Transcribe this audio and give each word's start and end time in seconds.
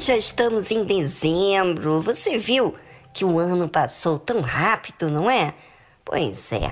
Já 0.00 0.16
estamos 0.16 0.70
em 0.70 0.82
dezembro. 0.84 2.00
Você 2.00 2.38
viu 2.38 2.74
que 3.12 3.24
o 3.24 3.38
ano 3.38 3.68
passou 3.68 4.18
tão 4.18 4.40
rápido, 4.40 5.10
não 5.10 5.30
é? 5.30 5.54
Pois 6.04 6.52
é. 6.52 6.70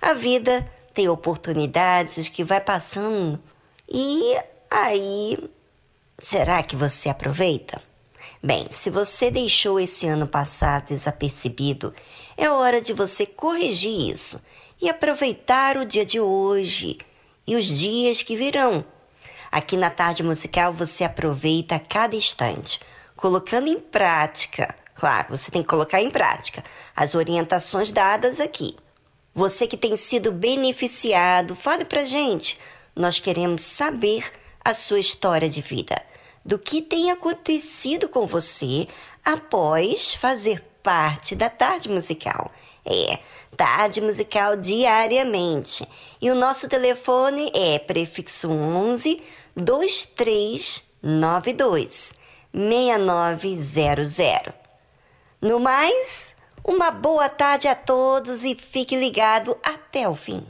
A 0.00 0.12
vida 0.12 0.70
tem 0.92 1.08
oportunidades 1.08 2.28
que 2.28 2.44
vai 2.44 2.60
passando. 2.60 3.42
E 3.88 4.36
aí, 4.70 5.38
será 6.18 6.62
que 6.62 6.76
você 6.76 7.08
aproveita? 7.08 7.80
Bem, 8.42 8.66
se 8.70 8.90
você 8.90 9.30
deixou 9.30 9.80
esse 9.80 10.06
ano 10.06 10.26
passar 10.26 10.82
desapercebido, 10.82 11.94
é 12.36 12.50
hora 12.50 12.80
de 12.80 12.92
você 12.92 13.24
corrigir 13.24 14.12
isso 14.12 14.40
e 14.80 14.88
aproveitar 14.88 15.78
o 15.78 15.84
dia 15.84 16.04
de 16.04 16.20
hoje 16.20 16.98
e 17.46 17.56
os 17.56 17.64
dias 17.64 18.22
que 18.22 18.36
virão 18.36 18.84
Aqui 19.50 19.76
na 19.76 19.90
tarde 19.90 20.22
musical 20.22 20.72
você 20.72 21.04
aproveita 21.04 21.78
cada 21.78 22.16
instante, 22.16 22.80
colocando 23.14 23.68
em 23.68 23.80
prática. 23.80 24.74
Claro, 24.94 25.36
você 25.36 25.50
tem 25.50 25.62
que 25.62 25.68
colocar 25.68 26.00
em 26.00 26.10
prática 26.10 26.62
as 26.94 27.14
orientações 27.14 27.90
dadas 27.90 28.40
aqui. 28.40 28.76
Você 29.34 29.66
que 29.66 29.76
tem 29.76 29.96
sido 29.96 30.32
beneficiado, 30.32 31.54
fale 31.54 31.84
pra 31.84 32.04
gente. 32.04 32.58
Nós 32.94 33.18
queremos 33.18 33.62
saber 33.62 34.24
a 34.64 34.72
sua 34.72 34.98
história 34.98 35.48
de 35.48 35.60
vida, 35.60 35.94
do 36.44 36.58
que 36.58 36.80
tem 36.80 37.10
acontecido 37.10 38.08
com 38.08 38.26
você 38.26 38.88
após 39.24 40.14
fazer 40.14 40.60
parte 40.82 41.34
da 41.34 41.50
tarde 41.50 41.88
musical. 41.88 42.50
É, 42.86 43.18
tarde 43.56 44.00
musical 44.00 44.56
diariamente. 44.56 45.86
E 46.22 46.30
o 46.30 46.36
nosso 46.36 46.68
telefone 46.68 47.50
é 47.52 47.78
prefixo 47.78 48.50
11 48.50 49.20
2392 49.56 52.14
6900. 52.54 54.54
No 55.42 55.58
mais, 55.58 56.34
uma 56.64 56.90
boa 56.90 57.28
tarde 57.28 57.68
a 57.68 57.74
todos 57.74 58.44
e 58.44 58.54
fique 58.54 58.96
ligado 58.96 59.58
até 59.62 60.08
o 60.08 60.14
fim. 60.14 60.42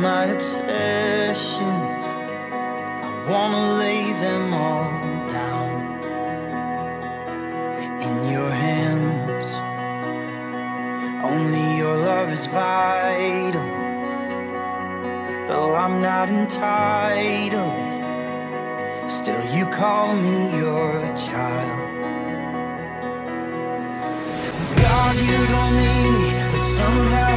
my 0.00 0.24
obsessions. 0.26 2.02
I 3.06 3.26
wanna 3.28 3.74
lay 3.74 4.12
them 4.24 4.54
all 4.54 4.90
down 5.28 5.72
in 8.00 8.14
your 8.30 8.50
hands. 8.50 9.48
Only 11.22 11.76
your 11.76 11.96
love 11.96 12.32
is 12.32 12.46
vital. 12.46 13.68
Though 15.46 15.74
I'm 15.74 16.00
not 16.00 16.30
entitled, 16.30 17.74
still 19.10 19.44
you 19.54 19.66
call 19.66 20.14
me 20.14 20.56
your 20.56 20.92
child. 21.28 21.88
God, 24.82 25.14
you 25.28 25.40
don't 25.54 25.74
need 25.84 26.08
me, 26.16 26.28
but 26.52 26.64
somehow. 26.78 27.29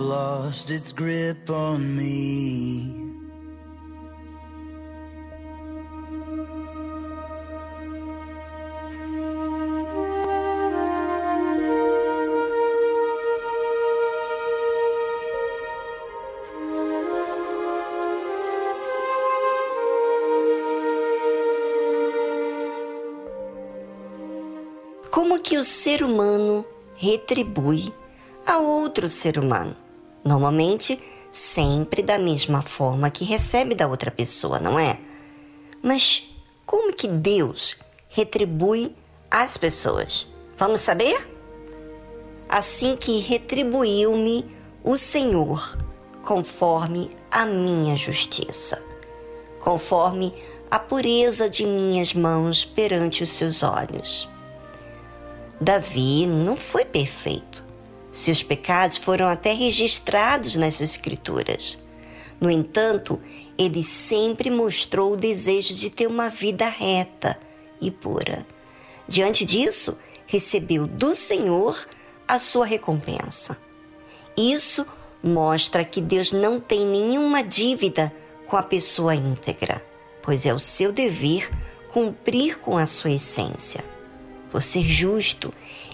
lost 0.00 0.70
its 0.70 0.92
grip 0.92 1.50
on 1.50 1.94
me. 1.94 3.00
como 25.10 25.38
que 25.38 25.58
o 25.58 25.64
ser 25.64 26.02
humano 26.02 26.64
retribui 26.96 27.92
a 28.46 28.58
outro 28.58 29.08
ser 29.08 29.38
humano. 29.38 29.79
Normalmente, 30.24 31.00
sempre 31.30 32.02
da 32.02 32.18
mesma 32.18 32.62
forma 32.62 33.10
que 33.10 33.24
recebe 33.24 33.74
da 33.74 33.88
outra 33.88 34.10
pessoa, 34.10 34.58
não 34.58 34.78
é? 34.78 34.98
Mas 35.82 36.30
como 36.66 36.92
que 36.94 37.08
Deus 37.08 37.76
retribui 38.08 38.94
às 39.30 39.56
pessoas? 39.56 40.26
Vamos 40.56 40.80
saber? 40.80 41.28
Assim 42.48 42.96
que 42.96 43.18
retribuiu-me 43.20 44.44
o 44.84 44.96
Senhor, 44.96 45.76
conforme 46.22 47.10
a 47.30 47.46
minha 47.46 47.96
justiça, 47.96 48.82
conforme 49.60 50.34
a 50.70 50.78
pureza 50.78 51.48
de 51.48 51.66
minhas 51.66 52.14
mãos 52.14 52.64
perante 52.64 53.22
os 53.22 53.30
seus 53.30 53.62
olhos. 53.62 54.28
Davi 55.60 56.26
não 56.26 56.56
foi 56.56 56.84
perfeito, 56.84 57.64
seus 58.10 58.42
pecados 58.42 58.96
foram 58.96 59.28
até 59.28 59.52
registrados 59.52 60.56
nas 60.56 60.80
Escrituras. 60.80 61.78
No 62.40 62.50
entanto, 62.50 63.20
ele 63.58 63.82
sempre 63.82 64.50
mostrou 64.50 65.12
o 65.12 65.16
desejo 65.16 65.74
de 65.74 65.90
ter 65.90 66.06
uma 66.06 66.28
vida 66.28 66.68
reta 66.68 67.38
e 67.80 67.90
pura. 67.90 68.46
Diante 69.06 69.44
disso, 69.44 69.96
recebeu 70.26 70.86
do 70.86 71.14
Senhor 71.14 71.86
a 72.26 72.38
sua 72.38 72.64
recompensa. 72.64 73.58
Isso 74.36 74.86
mostra 75.22 75.84
que 75.84 76.00
Deus 76.00 76.32
não 76.32 76.58
tem 76.58 76.86
nenhuma 76.86 77.42
dívida 77.42 78.12
com 78.46 78.56
a 78.56 78.62
pessoa 78.62 79.14
íntegra, 79.14 79.84
pois 80.22 80.46
é 80.46 80.54
o 80.54 80.58
seu 80.58 80.92
dever 80.92 81.50
cumprir 81.92 82.58
com 82.58 82.78
a 82.78 82.86
sua 82.86 83.10
essência. 83.10 83.84
Por 84.50 84.62
ser 84.62 84.82
justo, 84.82 85.52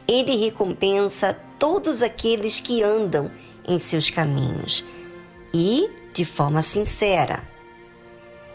ele 0.08 0.36
recompensa 0.36 1.38
todos 1.58 2.02
aqueles 2.02 2.60
que 2.60 2.82
andam 2.82 3.30
em 3.66 3.78
seus 3.78 4.10
caminhos 4.10 4.84
e 5.52 5.90
de 6.12 6.24
forma 6.24 6.62
sincera. 6.62 7.46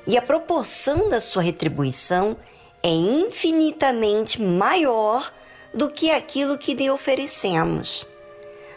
E 0.08 0.18
a 0.18 0.22
proporção 0.22 1.10
da 1.10 1.20
sua 1.20 1.42
retribuição 1.42 2.38
é 2.82 2.90
infinitamente 2.90 4.42
maior 4.42 5.32
do 5.74 5.90
que 5.90 6.12
aquilo 6.12 6.58
que 6.58 6.74
lhe 6.74 6.90
oferecemos. 6.90 8.08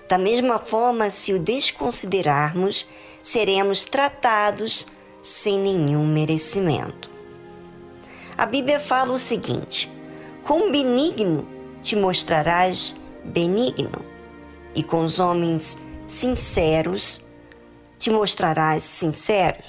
Da 0.09 0.19
mesma 0.19 0.59
forma, 0.59 1.11
se 1.11 1.33
o 1.33 1.39
desconsiderarmos, 1.39 2.87
seremos 3.23 3.85
tratados 3.85 4.87
sem 5.23 5.59
nenhum 5.59 6.07
merecimento. 6.07 7.11
A 8.37 8.45
Bíblia 8.45 8.79
fala 8.79 9.13
o 9.13 9.19
seguinte: 9.19 9.91
quão 10.43 10.71
benigno 10.71 11.49
te 11.85 11.95
mostrarás 11.95 12.97
benigno, 13.23 14.03
e 14.75 14.83
com 14.83 15.05
os 15.05 15.21
homens 15.21 15.79
sinceros 16.07 17.23
te 17.99 18.11
mostrarás 18.11 18.83
sincero. 18.83 19.63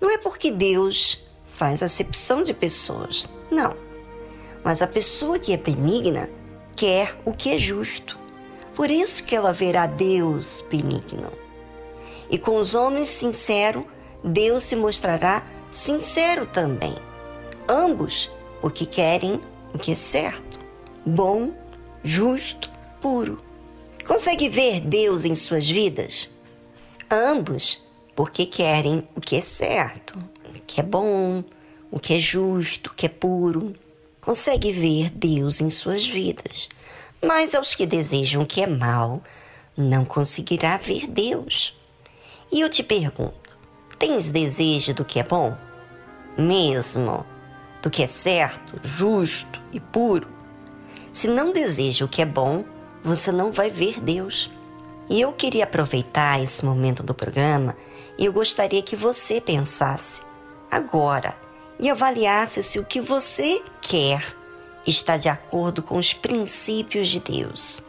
Não 0.00 0.10
é 0.10 0.16
porque 0.16 0.52
Deus 0.52 1.24
faz 1.44 1.82
acepção 1.82 2.44
de 2.44 2.54
pessoas, 2.54 3.28
não. 3.50 3.76
Mas 4.62 4.80
a 4.80 4.86
pessoa 4.86 5.40
que 5.40 5.52
é 5.52 5.56
benigna 5.56 6.30
quer 6.76 7.20
o 7.24 7.32
que 7.32 7.50
é 7.50 7.58
justo. 7.58 8.16
Por 8.72 8.88
isso 8.88 9.24
que 9.24 9.34
ela 9.34 9.52
verá 9.52 9.86
Deus 9.86 10.64
benigno. 10.70 11.32
E 12.30 12.38
com 12.38 12.58
os 12.58 12.76
homens 12.76 13.08
sinceros, 13.08 13.84
Deus 14.22 14.62
se 14.62 14.76
mostrará 14.76 15.44
sincero 15.68 16.46
também. 16.46 16.94
Ambos 17.68 18.30
porque 18.60 18.86
querem 18.86 19.40
o 19.74 19.78
que 19.78 19.92
é 19.92 19.96
certo, 19.96 20.47
bom, 21.08 21.54
justo, 22.04 22.70
puro. 23.00 23.42
Consegue 24.06 24.48
ver 24.48 24.80
Deus 24.80 25.24
em 25.24 25.34
suas 25.34 25.68
vidas? 25.68 26.28
Ambos 27.10 27.88
porque 28.14 28.46
querem 28.46 29.06
o 29.14 29.20
que 29.20 29.36
é 29.36 29.40
certo, 29.40 30.18
o 30.44 30.60
que 30.66 30.80
é 30.80 30.82
bom, 30.82 31.42
o 31.90 31.98
que 31.98 32.14
é 32.14 32.18
justo, 32.18 32.90
o 32.90 32.94
que 32.94 33.06
é 33.06 33.08
puro. 33.08 33.72
Consegue 34.20 34.72
ver 34.72 35.10
Deus 35.10 35.60
em 35.60 35.70
suas 35.70 36.06
vidas. 36.06 36.68
Mas 37.22 37.54
aos 37.54 37.74
que 37.74 37.86
desejam 37.86 38.42
o 38.42 38.46
que 38.46 38.62
é 38.62 38.66
mal, 38.66 39.22
não 39.76 40.04
conseguirá 40.04 40.76
ver 40.76 41.06
Deus. 41.06 41.78
E 42.52 42.60
eu 42.60 42.68
te 42.68 42.82
pergunto: 42.82 43.56
tens 43.98 44.30
desejo 44.30 44.92
do 44.94 45.04
que 45.04 45.20
é 45.20 45.22
bom? 45.22 45.56
Mesmo 46.36 47.24
do 47.82 47.90
que 47.90 48.02
é 48.02 48.06
certo, 48.06 48.78
justo 48.82 49.62
e 49.72 49.80
puro? 49.80 50.37
Se 51.18 51.26
não 51.26 51.52
deseja 51.52 52.04
o 52.04 52.08
que 52.08 52.22
é 52.22 52.24
bom, 52.24 52.64
você 53.02 53.32
não 53.32 53.50
vai 53.50 53.68
ver 53.70 54.00
Deus. 54.00 54.48
E 55.10 55.20
eu 55.20 55.32
queria 55.32 55.64
aproveitar 55.64 56.40
esse 56.40 56.64
momento 56.64 57.02
do 57.02 57.12
programa 57.12 57.76
e 58.16 58.24
eu 58.24 58.32
gostaria 58.32 58.80
que 58.82 58.94
você 58.94 59.40
pensasse 59.40 60.20
agora 60.70 61.36
e 61.76 61.90
avaliasse 61.90 62.62
se 62.62 62.78
o 62.78 62.84
que 62.84 63.00
você 63.00 63.60
quer 63.80 64.24
está 64.86 65.16
de 65.16 65.28
acordo 65.28 65.82
com 65.82 65.98
os 65.98 66.14
princípios 66.14 67.08
de 67.08 67.18
Deus. 67.18 67.82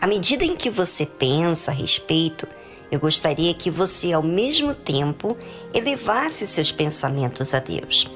À 0.00 0.06
medida 0.06 0.42
em 0.42 0.56
que 0.56 0.70
você 0.70 1.04
pensa 1.04 1.70
a 1.70 1.74
respeito, 1.74 2.48
eu 2.90 2.98
gostaria 2.98 3.52
que 3.52 3.70
você, 3.70 4.14
ao 4.14 4.22
mesmo 4.22 4.72
tempo, 4.72 5.36
elevasse 5.74 6.46
seus 6.46 6.72
pensamentos 6.72 7.52
a 7.52 7.58
Deus 7.58 8.08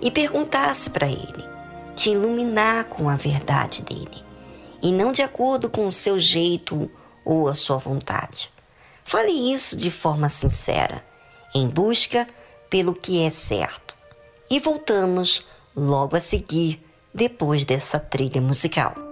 e 0.00 0.10
perguntasse 0.10 0.88
para 0.88 1.06
Ele 1.06 1.55
te 1.96 2.10
iluminar 2.10 2.84
com 2.84 3.08
a 3.08 3.16
verdade 3.16 3.82
dele 3.82 4.24
e 4.82 4.92
não 4.92 5.10
de 5.10 5.22
acordo 5.22 5.70
com 5.70 5.88
o 5.88 5.92
seu 5.92 6.18
jeito 6.18 6.90
ou 7.24 7.48
a 7.48 7.54
sua 7.54 7.78
vontade. 7.78 8.50
Fale 9.02 9.32
isso 9.52 9.76
de 9.76 9.90
forma 9.90 10.28
sincera, 10.28 11.02
em 11.54 11.66
busca 11.66 12.28
pelo 12.68 12.94
que 12.94 13.22
é 13.22 13.30
certo. 13.30 13.96
E 14.50 14.60
voltamos 14.60 15.46
logo 15.74 16.16
a 16.16 16.20
seguir, 16.20 16.84
depois 17.14 17.64
dessa 17.64 17.98
trilha 17.98 18.40
musical. 18.40 19.05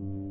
you 0.00 0.27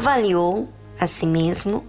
avaliou 0.00 0.66
a 0.98 1.06
si 1.06 1.26
mesmo? 1.26 1.84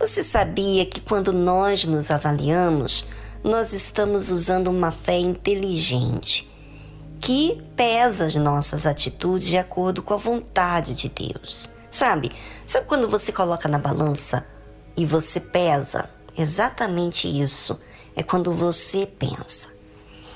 Você 0.00 0.20
sabia 0.20 0.84
que 0.84 1.00
quando 1.00 1.32
nós 1.32 1.84
nos 1.84 2.10
avaliamos, 2.10 3.06
nós 3.44 3.72
estamos 3.72 4.30
usando 4.30 4.66
uma 4.66 4.90
fé 4.90 5.16
inteligente 5.20 6.50
que 7.20 7.62
pesa 7.76 8.24
as 8.24 8.34
nossas 8.34 8.84
atitudes 8.84 9.46
de 9.46 9.56
acordo 9.56 10.02
com 10.02 10.12
a 10.12 10.16
vontade 10.16 10.92
de 10.94 11.08
Deus? 11.08 11.70
Sabe? 11.88 12.32
Sabe 12.66 12.88
quando 12.88 13.08
você 13.08 13.30
coloca 13.30 13.68
na 13.68 13.78
balança 13.78 14.44
e 14.96 15.06
você 15.06 15.38
pesa? 15.38 16.10
Exatamente 16.36 17.28
isso. 17.28 17.80
É 18.16 18.24
quando 18.24 18.50
você 18.50 19.06
pensa. 19.06 19.72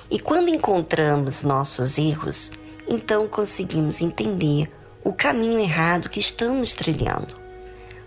E 0.08 0.20
quando 0.20 0.48
encontramos 0.48 1.42
nossos 1.42 1.98
erros, 1.98 2.52
então 2.88 3.26
conseguimos 3.26 4.00
entender 4.00 4.70
o 5.02 5.12
caminho 5.12 5.58
errado 5.58 6.08
que 6.08 6.20
estamos 6.20 6.74
trilhando. 6.74 7.38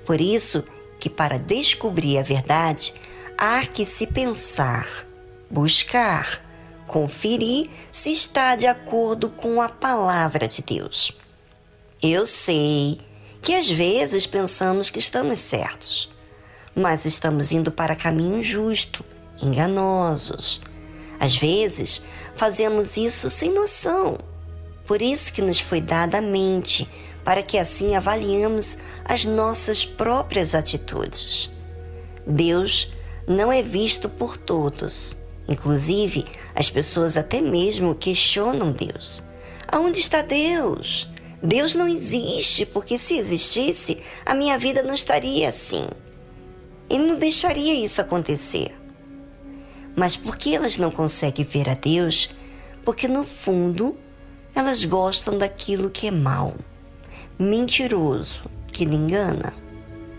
Por 0.06 0.20
isso 0.20 0.64
que 1.00 1.10
para 1.10 1.38
descobrir 1.38 2.18
a 2.18 2.24
verdade, 2.24 2.94
há 3.38 3.66
que 3.66 3.86
se 3.86 4.08
pensar, 4.08 4.88
buscar, 5.50 6.42
conferir 6.88 7.70
se 7.92 8.12
está 8.12 8.56
de 8.56 8.68
acordo 8.68 9.30
com 9.30 9.62
a 9.62 9.70
palavra 9.70 10.48
de 10.48 10.62
Deus. 10.62 11.12
Eu 12.02 12.26
sei 12.26 13.00
que 13.42 13.54
às 13.54 13.70
vezes 13.70 14.26
pensamos 14.26 14.90
que 14.90 15.00
estamos 15.00 15.40
certos, 15.40 16.10
mas 16.76 17.06
estamos 17.06 17.52
indo 17.52 17.72
para 17.72 17.96
caminho 17.96 18.42
justo, 18.42 19.04
enganosos. 19.42 20.62
Às 21.20 21.36
vezes 21.36 22.04
fazemos 22.36 22.98
isso 22.98 23.30
sem 23.30 23.54
noção. 23.54 24.18
Por 24.86 25.02
isso 25.02 25.32
que 25.32 25.42
nos 25.42 25.60
foi 25.60 25.80
dada 25.80 26.18
a 26.18 26.22
mente, 26.22 26.90
para 27.24 27.42
que 27.42 27.58
assim 27.58 27.96
avaliemos 27.96 28.78
as 29.06 29.26
nossas 29.26 29.86
próprias 29.86 30.54
atitudes. 30.54 31.52
Deus 32.26 32.92
não 33.28 33.52
é 33.52 33.62
visto 33.62 34.10
por 34.10 34.38
todos. 34.38 35.18
Inclusive, 35.48 36.26
as 36.56 36.70
pessoas 36.70 37.18
até 37.18 37.42
mesmo 37.42 37.96
questionam 37.96 38.72
Deus. 38.72 39.24
Aonde 39.68 40.00
está 40.00 40.22
Deus? 40.22 41.10
Deus 41.42 41.76
não 41.76 41.88
existe, 41.88 42.66
porque 42.66 42.98
se 42.98 43.18
existisse, 43.18 43.98
a 44.26 44.34
minha 44.34 44.58
vida 44.58 44.82
não 44.82 44.94
estaria 44.94 45.50
assim. 45.50 45.88
Ele 46.90 47.08
não 47.08 47.18
deixaria 47.18 47.74
isso 47.74 48.02
acontecer. 48.02 48.74
Mas 49.96 50.16
por 50.16 50.38
que 50.38 50.56
elas 50.56 50.78
não 50.78 50.90
conseguem 50.90 51.46
ver 51.46 51.70
a 51.70 51.74
Deus? 51.74 52.30
Porque 52.86 53.08
no 53.08 53.24
fundo, 53.26 53.98
elas 54.56 54.86
gostam 54.86 55.38
daquilo 55.38 55.90
que 55.90 56.08
é 56.08 56.12
mal, 56.12 56.54
mentiroso, 57.38 58.42
que 58.68 58.86
lhe 58.86 58.96
engana. 58.96 59.54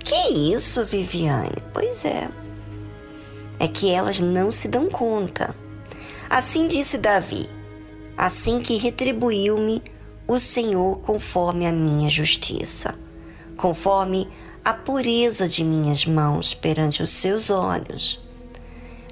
Que 0.00 0.52
isso, 0.52 0.84
Viviane? 0.84 1.62
Pois 1.72 2.04
é 2.04 2.28
é 3.58 3.68
que 3.68 3.90
elas 3.90 4.20
não 4.20 4.50
se 4.50 4.68
dão 4.68 4.88
conta. 4.88 5.54
Assim 6.28 6.66
disse 6.66 6.98
Davi: 6.98 7.48
Assim 8.16 8.60
que 8.60 8.76
retribuiu-me 8.76 9.82
o 10.26 10.38
Senhor 10.38 10.98
conforme 10.98 11.66
a 11.66 11.72
minha 11.72 12.10
justiça, 12.10 12.94
conforme 13.56 14.28
a 14.64 14.72
pureza 14.72 15.48
de 15.48 15.62
minhas 15.64 16.06
mãos 16.06 16.54
perante 16.54 17.02
os 17.02 17.10
seus 17.10 17.50
olhos. 17.50 18.20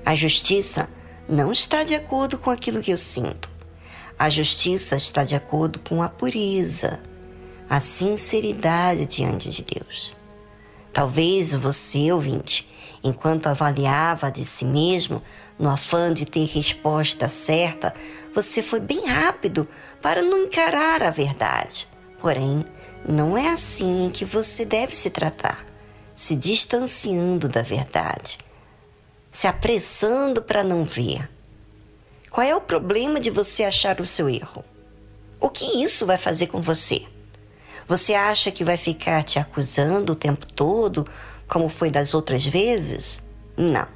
A 0.05 0.15
justiça 0.15 0.89
não 1.29 1.53
está 1.53 1.85
de 1.85 1.95
acordo 1.95 2.39
com 2.39 2.51
aquilo 2.51 2.81
que 2.81 2.93
eu 2.93 2.97
sinto. 2.97 3.52
A 4.23 4.31
justiça 4.31 4.95
está 4.95 5.25
de 5.25 5.35
acordo 5.35 5.81
com 5.81 6.01
a 6.01 6.09
pureza, 6.09 7.03
a 7.69 7.81
sinceridade 7.81 9.05
diante 9.05 9.51
de 9.51 9.65
Deus. 9.65 10.17
Talvez 10.93 11.57
você, 11.57 12.13
ouvinte, 12.13 12.71
Enquanto 13.03 13.49
avaliava 13.49 14.31
de 14.31 14.45
si 14.45 14.65
mesmo, 14.65 15.21
no 15.59 15.69
afã 15.69 16.15
de 16.15 16.25
ter 16.25 16.47
resposta 16.47 17.29
certa, 17.29 17.93
você 18.33 18.63
foi 18.63 18.79
bem 18.79 19.09
rápido 19.09 19.67
para 20.01 20.23
não 20.23 20.45
encarar 20.45 21.03
a 21.03 21.11
verdade. 21.11 21.89
Porém, 22.21 22.65
não 23.05 23.37
é 23.37 23.49
assim 23.49 24.09
que 24.09 24.25
você 24.25 24.65
deve 24.65 24.95
se 24.95 25.11
tratar, 25.11 25.67
se 26.15 26.37
distanciando 26.37 27.49
da 27.49 27.63
verdade, 27.63 28.39
se 29.33 29.49
apressando 29.49 30.41
para 30.41 30.63
não 30.63 30.85
ver. 30.85 31.29
Qual 32.33 32.47
é 32.47 32.57
o 32.57 32.63
problema 32.63 33.21
de 33.21 33.29
você 33.29 33.63
achar 33.63 34.01
o 34.01 34.07
seu 34.07 34.27
erro? 34.27 34.65
O 35.39 35.51
que 35.51 35.85
isso 35.85 36.07
vai 36.07 36.17
fazer 36.17 36.47
com 36.47 36.63
você? 36.63 37.03
Você 37.87 38.15
acha 38.15 38.51
que 38.51 38.65
vai 38.65 38.79
ficar 38.79 39.23
te 39.23 39.39
acusando 39.39 40.13
o 40.13 40.17
tempo 40.17 40.47
todo 40.47 41.07
como 41.47 41.69
foi 41.69 41.91
das 41.91 42.15
outras 42.15 42.47
vezes? 42.47 43.21
Não. 43.55 43.87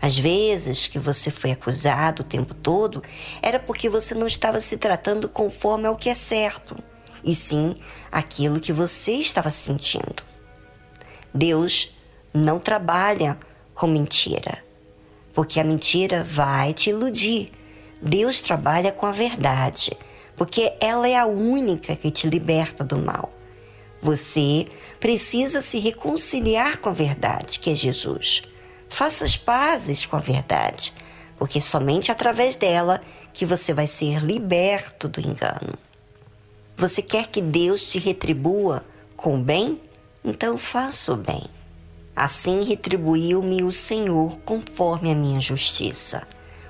Às 0.00 0.16
vezes 0.16 0.86
que 0.86 0.98
você 0.98 1.30
foi 1.30 1.50
acusado 1.50 2.22
o 2.22 2.24
tempo 2.24 2.54
todo 2.54 3.02
era 3.42 3.60
porque 3.60 3.90
você 3.90 4.14
não 4.14 4.26
estava 4.26 4.58
se 4.58 4.78
tratando 4.78 5.28
conforme 5.28 5.86
ao 5.86 5.96
que 5.96 6.08
é 6.08 6.14
certo, 6.14 6.74
e 7.22 7.34
sim 7.34 7.76
aquilo 8.10 8.58
que 8.58 8.72
você 8.72 9.12
estava 9.12 9.50
sentindo. 9.50 10.22
Deus 11.34 11.94
não 12.32 12.58
trabalha 12.58 13.38
com 13.74 13.86
mentira, 13.86 14.64
porque 15.32 15.60
a 15.60 15.64
mentira 15.64 16.24
vai 16.24 16.72
te 16.72 16.90
iludir. 16.90 17.52
Deus 18.00 18.40
trabalha 18.40 18.92
com 18.92 19.06
a 19.06 19.12
verdade, 19.12 19.96
porque 20.36 20.72
ela 20.80 21.06
é 21.08 21.16
a 21.16 21.26
única 21.26 21.94
que 21.94 22.10
te 22.10 22.28
liberta 22.28 22.82
do 22.84 22.98
mal. 22.98 23.32
Você 24.02 24.66
precisa 24.98 25.60
se 25.60 25.78
reconciliar 25.78 26.78
com 26.78 26.88
a 26.88 26.92
verdade, 26.92 27.60
que 27.60 27.70
é 27.70 27.74
Jesus. 27.74 28.42
Faça 28.88 29.24
as 29.24 29.36
pazes 29.36 30.06
com 30.06 30.16
a 30.16 30.20
verdade, 30.20 30.92
porque 31.38 31.60
somente 31.60 32.10
através 32.10 32.56
dela 32.56 33.00
que 33.32 33.44
você 33.44 33.74
vai 33.74 33.86
ser 33.86 34.20
liberto 34.24 35.06
do 35.08 35.20
engano. 35.20 35.74
Você 36.76 37.02
quer 37.02 37.26
que 37.26 37.42
Deus 37.42 37.90
te 37.90 37.98
retribua 37.98 38.84
com 39.14 39.36
o 39.36 39.42
bem? 39.42 39.78
Então 40.24 40.56
faça 40.56 41.12
o 41.12 41.16
bem. 41.16 41.44
Assim 42.22 42.64
retribuiu-me 42.64 43.62
o 43.62 43.72
Senhor 43.72 44.38
conforme 44.40 45.10
a 45.10 45.14
minha 45.14 45.40
justiça. 45.40 46.28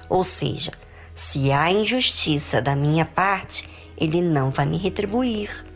Ou 0.09 0.23
seja, 0.23 0.71
se 1.13 1.51
há 1.51 1.73
injustiça 1.73 2.63
da 2.63 2.77
minha 2.77 3.05
parte, 3.05 3.69
Ele 3.99 4.23
não 4.23 4.53
vai 4.53 4.65
me 4.65 4.79
retribuir 4.79 5.67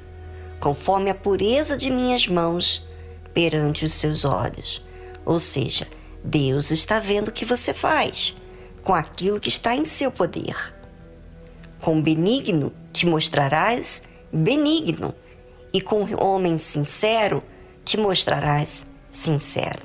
conforme 0.61 1.11
a 1.11 1.15
pureza 1.15 1.77
de 1.77 1.91
minhas 1.91 2.29
mãos 2.29 2.87
perante 3.35 3.85
os 3.85 3.95
seus 3.95 4.25
olhos. 4.25 4.81
Ou 5.27 5.41
seja, 5.41 5.89
Deus 6.23 6.71
está 6.71 7.01
vendo 7.01 7.31
o 7.31 7.33
que 7.33 7.45
você 7.45 7.75
faz 7.75 8.33
com 8.85 8.95
aquilo 8.95 9.41
que 9.41 9.49
está 9.49 9.75
em 9.75 9.85
seu 9.85 10.13
poder. 10.13 10.73
Com 11.81 12.01
benigno 12.01 12.73
te 12.93 13.07
mostrarás 13.07 14.05
benigno, 14.33 15.13
e 15.73 15.81
com 15.81 16.07
homem 16.25 16.59
sincero 16.59 17.43
te 17.85 17.97
mostrarás 17.97 18.94
sincero. 19.15 19.83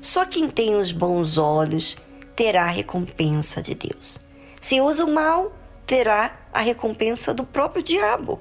Só 0.00 0.24
quem 0.24 0.48
tem 0.48 0.76
os 0.76 0.92
bons 0.92 1.36
olhos 1.36 1.96
terá 2.36 2.64
a 2.64 2.70
recompensa 2.70 3.60
de 3.60 3.74
Deus. 3.74 4.20
Se 4.60 4.80
usa 4.80 5.04
o 5.04 5.12
mal, 5.12 5.52
terá 5.84 6.38
a 6.52 6.60
recompensa 6.60 7.34
do 7.34 7.44
próprio 7.44 7.82
diabo. 7.82 8.40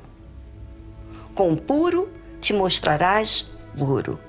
Com 1.33 1.55
puro 1.55 2.09
te 2.39 2.53
mostrarás 2.53 3.49
puro, 3.77 4.19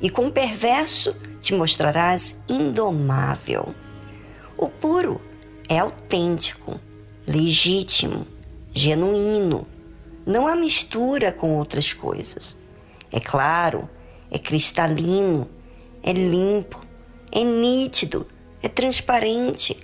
e 0.00 0.08
com 0.08 0.30
perverso 0.30 1.14
te 1.40 1.54
mostrarás 1.54 2.40
indomável. 2.48 3.74
O 4.56 4.68
puro 4.68 5.20
é 5.68 5.78
autêntico, 5.78 6.80
legítimo, 7.26 8.26
genuíno. 8.72 9.66
Não 10.24 10.46
há 10.46 10.56
mistura 10.56 11.30
com 11.30 11.56
outras 11.56 11.92
coisas. 11.92 12.56
É 13.12 13.20
claro, 13.20 13.88
é 14.30 14.38
cristalino, 14.38 15.48
é 16.02 16.12
limpo, 16.12 16.84
é 17.32 17.42
nítido, 17.42 18.26
é 18.62 18.68
transparente. 18.68 19.76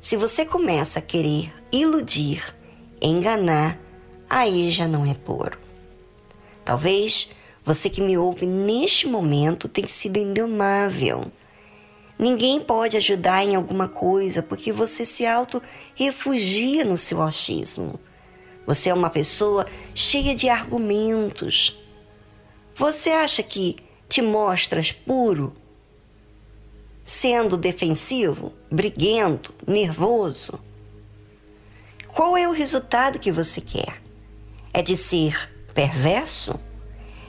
Se 0.00 0.16
você 0.16 0.44
começa 0.44 0.98
a 0.98 1.02
querer 1.02 1.52
iludir, 1.72 2.42
enganar, 3.00 3.78
aí 4.28 4.70
já 4.70 4.86
não 4.88 5.04
é 5.04 5.14
puro. 5.14 5.58
Talvez 6.64 7.30
você 7.64 7.88
que 7.88 8.00
me 8.00 8.18
ouve 8.18 8.46
neste 8.46 9.06
momento 9.06 9.68
tenha 9.68 9.86
sido 9.86 10.16
indomável. 10.16 11.30
Ninguém 12.18 12.60
pode 12.60 12.96
ajudar 12.96 13.44
em 13.44 13.54
alguma 13.54 13.88
coisa 13.88 14.42
porque 14.42 14.72
você 14.72 15.04
se 15.04 15.26
auto-refugia 15.26 16.84
no 16.84 16.96
seu 16.96 17.22
achismo. 17.22 17.98
Você 18.66 18.90
é 18.90 18.94
uma 18.94 19.10
pessoa 19.10 19.66
cheia 19.94 20.34
de 20.34 20.48
argumentos. 20.48 21.81
Você 22.82 23.10
acha 23.10 23.44
que 23.44 23.76
te 24.08 24.20
mostras 24.20 24.90
puro, 24.90 25.54
sendo 27.04 27.56
defensivo, 27.56 28.52
briguento, 28.68 29.54
nervoso? 29.64 30.58
Qual 32.08 32.36
é 32.36 32.48
o 32.48 32.50
resultado 32.50 33.20
que 33.20 33.30
você 33.30 33.60
quer? 33.60 34.02
É 34.74 34.82
de 34.82 34.96
ser 34.96 35.48
perverso? 35.72 36.58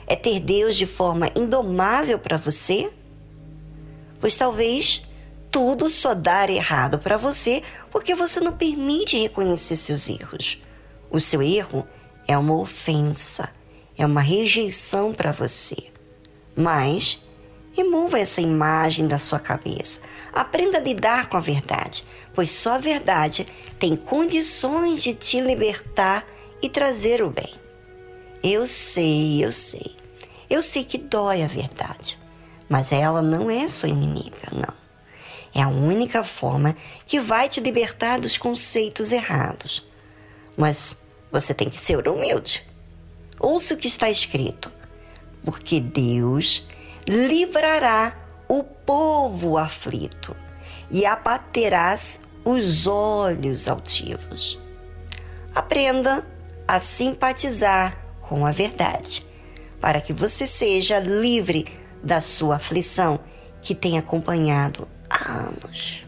É 0.08 0.16
ter 0.16 0.40
Deus 0.40 0.74
de 0.74 0.86
forma 0.86 1.30
indomável 1.36 2.18
para 2.18 2.36
você? 2.36 2.92
Pois 4.18 4.34
talvez 4.34 5.04
tudo 5.52 5.88
só 5.88 6.14
dar 6.14 6.50
errado 6.50 6.98
para 6.98 7.16
você 7.16 7.62
porque 7.92 8.12
você 8.12 8.40
não 8.40 8.56
permite 8.56 9.16
reconhecer 9.18 9.76
seus 9.76 10.08
erros. 10.08 10.60
O 11.08 11.20
seu 11.20 11.40
erro 11.40 11.86
é 12.26 12.36
uma 12.36 12.56
ofensa, 12.56 13.52
é 13.96 14.04
uma 14.04 14.20
rejeição 14.20 15.12
para 15.12 15.32
você. 15.32 15.76
Mas 16.56 17.22
remova 17.72 18.18
essa 18.18 18.40
imagem 18.40 19.06
da 19.06 19.18
sua 19.18 19.40
cabeça. 19.40 20.00
Aprenda 20.32 20.78
a 20.78 20.80
lidar 20.80 21.28
com 21.28 21.36
a 21.36 21.40
verdade, 21.40 22.04
pois 22.32 22.50
só 22.50 22.74
a 22.74 22.78
verdade 22.78 23.46
tem 23.78 23.96
condições 23.96 25.02
de 25.02 25.14
te 25.14 25.40
libertar 25.40 26.24
e 26.62 26.68
trazer 26.68 27.22
o 27.22 27.30
bem. 27.30 27.54
Eu 28.42 28.66
sei, 28.66 29.44
eu 29.44 29.52
sei. 29.52 29.96
Eu 30.48 30.62
sei 30.62 30.84
que 30.84 30.98
dói 30.98 31.42
a 31.42 31.46
verdade, 31.46 32.18
mas 32.68 32.92
ela 32.92 33.22
não 33.22 33.50
é 33.50 33.66
sua 33.66 33.88
inimiga, 33.88 34.48
não. 34.52 34.74
É 35.54 35.62
a 35.62 35.68
única 35.68 36.24
forma 36.24 36.74
que 37.06 37.20
vai 37.20 37.48
te 37.48 37.60
libertar 37.60 38.18
dos 38.18 38.36
conceitos 38.36 39.12
errados. 39.12 39.86
Mas 40.56 40.98
você 41.30 41.54
tem 41.54 41.70
que 41.70 41.80
ser 41.80 42.06
humilde. 42.08 42.66
Ouça 43.38 43.74
o 43.74 43.76
que 43.76 43.88
está 43.88 44.08
escrito, 44.10 44.70
porque 45.44 45.80
Deus 45.80 46.68
livrará 47.08 48.16
o 48.48 48.62
povo 48.62 49.58
aflito 49.58 50.34
e 50.90 51.04
abaterás 51.04 52.20
os 52.44 52.86
olhos 52.86 53.68
altivos. 53.68 54.58
Aprenda 55.54 56.26
a 56.66 56.78
simpatizar 56.78 57.98
com 58.20 58.46
a 58.46 58.50
verdade, 58.50 59.26
para 59.80 60.00
que 60.00 60.12
você 60.12 60.46
seja 60.46 60.98
livre 60.98 61.66
da 62.02 62.20
sua 62.20 62.56
aflição 62.56 63.20
que 63.60 63.74
tem 63.74 63.98
acompanhado 63.98 64.88
há 65.08 65.32
anos. 65.32 66.06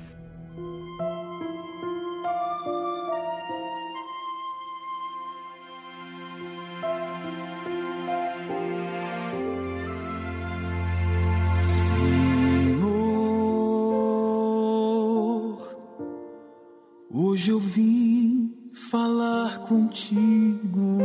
Hoje 17.46 17.52
eu 17.52 17.60
vim 17.60 18.52
falar 18.90 19.60
contigo. 19.60 20.98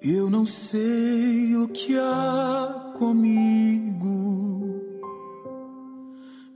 Eu 0.00 0.30
não 0.30 0.46
sei 0.46 1.56
o 1.56 1.66
que 1.66 1.98
há 1.98 2.92
comigo 2.96 4.80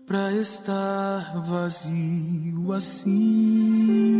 para 0.06 0.32
estar 0.34 1.42
vazio 1.42 2.72
assim. 2.72 4.12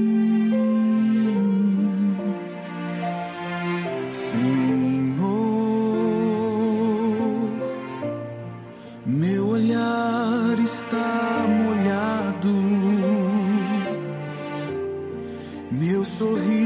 Meu 16.03 16.05
sorriso 16.05 16.62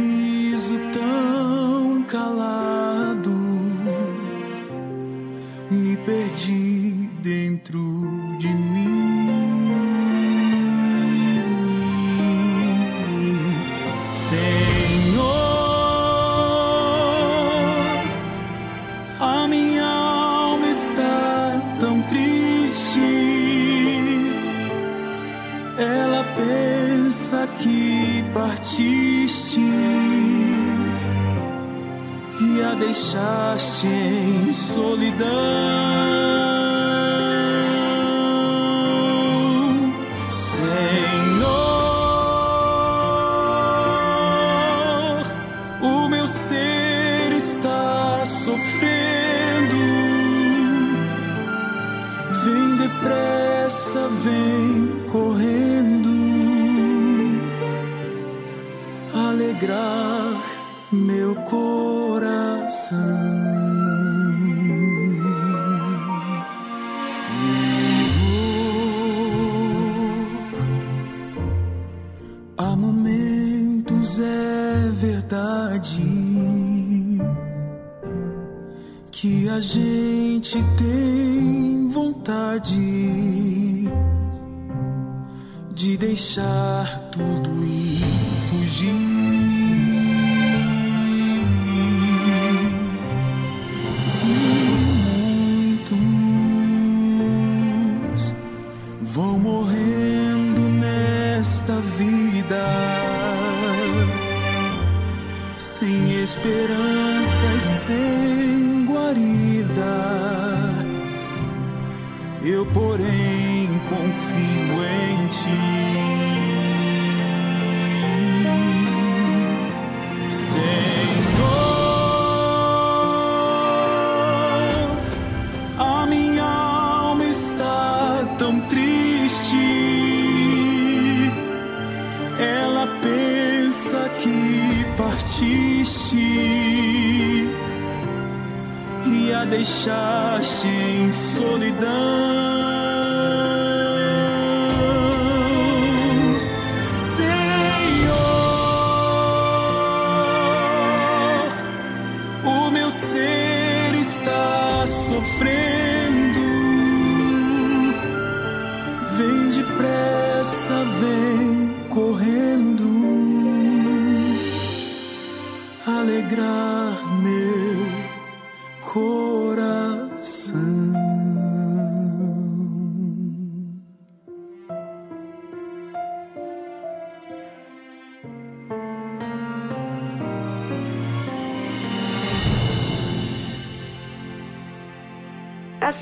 deixaste 32.79 33.87
em 33.87 34.53
solidão. 34.53 36.16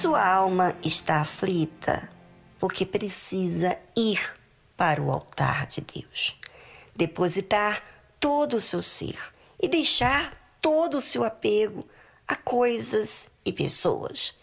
Sua 0.05 0.23
alma 0.23 0.77
está 0.85 1.23
aflita 1.23 2.11
porque 2.59 2.85
precisa 2.85 3.75
ir 3.97 4.21
para 4.77 5.01
o 5.01 5.11
altar 5.11 5.67
de 5.67 5.81
Deus, 5.81 6.39
depositar 6.95 7.83
todo 8.21 8.59
o 8.59 8.61
seu 8.61 8.83
ser 8.83 9.17
e 9.59 9.67
deixar 9.67 10.31
todo 10.61 10.99
o 10.99 11.01
seu 11.01 11.25
apego 11.25 11.89
a 12.29 12.37
coisas 12.37 13.31
e 13.47 13.51
pessoas. 13.51 14.35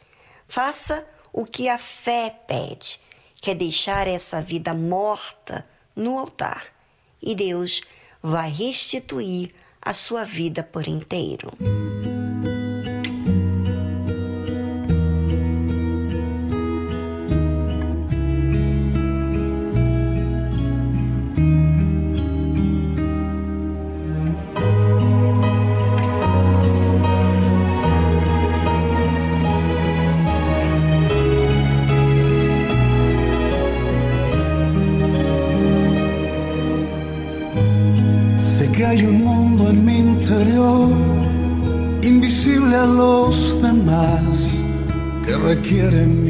Faça 0.47 1.07
o 1.31 1.45
que 1.45 1.69
a 1.69 1.77
fé 1.77 2.35
pede, 2.47 2.99
que 3.35 3.51
é 3.51 3.53
deixar 3.53 4.07
essa 4.07 4.41
vida 4.41 4.73
morta 4.73 5.63
no 5.95 6.17
altar, 6.17 6.65
e 7.21 7.35
Deus 7.35 7.83
vai 8.19 8.49
restituir 8.49 9.53
a 9.79 9.93
sua 9.93 10.23
vida 10.23 10.63
por 10.63 10.87
inteiro. 10.87 11.51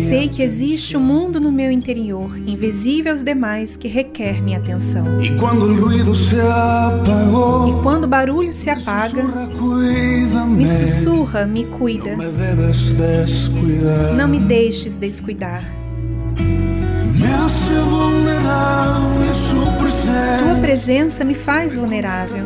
Sei 0.08 0.28
que 0.28 0.44
existe 0.44 0.96
um 0.96 1.00
mundo 1.00 1.40
no 1.40 1.52
meu 1.52 1.72
interior, 1.72 2.38
invisível 2.38 3.12
aos 3.12 3.24
demais, 3.24 3.76
que 3.76 3.88
requer 3.88 4.42
minha 4.42 4.60
atenção. 4.60 5.22
E 5.22 5.36
quando 5.38 5.64
o 5.64 5.76
ruído 5.76 6.14
se 6.14 6.40
apagou, 6.40 7.80
E 7.80 7.84
quando 7.84 8.04
o 8.04 8.08
barulho 8.08 8.54
se 8.54 8.70
apaga, 8.70 9.24
me 10.48 10.68
sussurra, 10.68 11.46
me 11.46 11.66
cuida. 11.66 12.16
Não 14.18 14.28
me 14.28 14.40
deixes 14.40 14.96
descuidar. 14.96 15.64
Tua 20.44 20.56
presença 20.62 21.24
me 21.24 21.34
faz 21.34 21.76
vulnerável, 21.76 22.46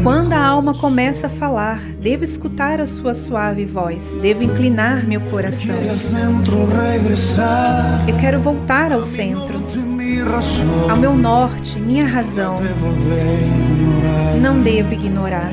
E 0.00 0.02
quando 0.02 0.32
a 0.32 0.44
alma 0.44 0.74
começa 0.74 1.28
a 1.28 1.30
falar, 1.30 1.80
devo 2.00 2.24
escutar 2.24 2.80
a 2.80 2.86
sua 2.86 3.14
suave 3.14 3.64
voz, 3.64 4.12
devo 4.20 4.42
inclinar 4.42 5.06
meu 5.06 5.20
coração. 5.20 5.76
Eu 8.08 8.16
quero 8.18 8.40
voltar 8.40 8.90
ao 8.90 9.04
centro, 9.04 9.62
ao 10.90 10.96
meu 10.96 11.14
norte, 11.14 11.78
minha 11.78 12.04
razão. 12.04 12.56
debo 12.56 12.92
de 12.94 13.12
ignorar. 13.72 14.40
Não 14.40 14.60
devo 14.60 14.92
ignorar. 14.92 15.52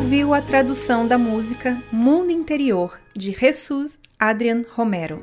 Ouviu 0.00 0.32
a 0.32 0.40
tradução 0.40 1.06
da 1.06 1.18
música 1.18 1.78
Mundo 1.92 2.32
Interior 2.32 2.98
de 3.14 3.32
Jesus 3.32 3.98
Adrian 4.18 4.64
Romero. 4.74 5.22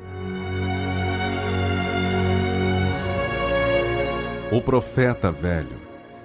O 4.52 4.60
profeta 4.60 5.32
velho 5.32 5.76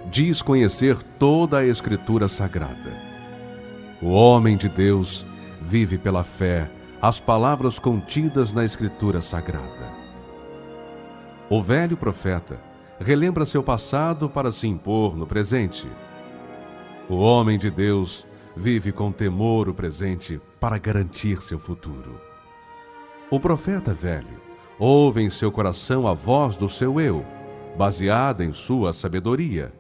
diz 0.06 0.44
conhecer 0.44 1.02
toda 1.18 1.58
a 1.58 1.66
Escritura 1.66 2.30
Sagrada. 2.30 2.94
O 4.00 4.10
homem 4.10 4.56
de 4.56 4.70
Deus 4.70 5.26
vive 5.60 5.98
pela 5.98 6.24
fé 6.24 6.70
as 7.02 7.20
palavras 7.20 7.80
contidas 7.80 8.54
na 8.54 8.64
Escritura 8.64 9.20
Sagrada. 9.20 9.92
O 11.50 11.60
velho 11.60 11.98
profeta 11.98 12.60
relembra 13.00 13.48
seu 13.48 13.64
passado 13.64 14.30
para 14.30 14.52
se 14.52 14.68
impor 14.68 15.18
no 15.18 15.26
presente. 15.26 15.88
O 17.10 17.16
homem 17.16 17.58
de 17.58 17.72
Deus 17.72 18.28
vive 18.56 18.92
com 18.92 19.12
temor 19.12 19.68
o 19.68 19.74
presente 19.74 20.40
para 20.60 20.78
garantir 20.78 21.42
seu 21.42 21.58
futuro. 21.58 22.20
O 23.30 23.40
profeta 23.40 23.94
velho 23.94 24.42
ouve 24.78 25.22
em 25.22 25.30
seu 25.30 25.52
coração 25.52 26.08
a 26.08 26.14
voz 26.14 26.56
do 26.56 26.70
seu 26.70 27.00
eu, 27.00 27.26
baseada 27.78 28.44
em 28.44 28.54
sua 28.54 28.94
sabedoria. 28.94 29.74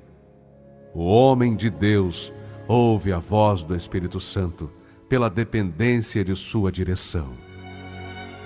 O 0.93 1.03
homem 1.03 1.55
de 1.55 1.69
Deus 1.69 2.33
ouve 2.67 3.11
a 3.11 3.19
voz 3.19 3.63
do 3.63 3.75
Espírito 3.75 4.19
Santo 4.19 4.71
pela 5.07 5.29
dependência 5.29 6.23
de 6.23 6.35
sua 6.35 6.71
direção. 6.71 7.33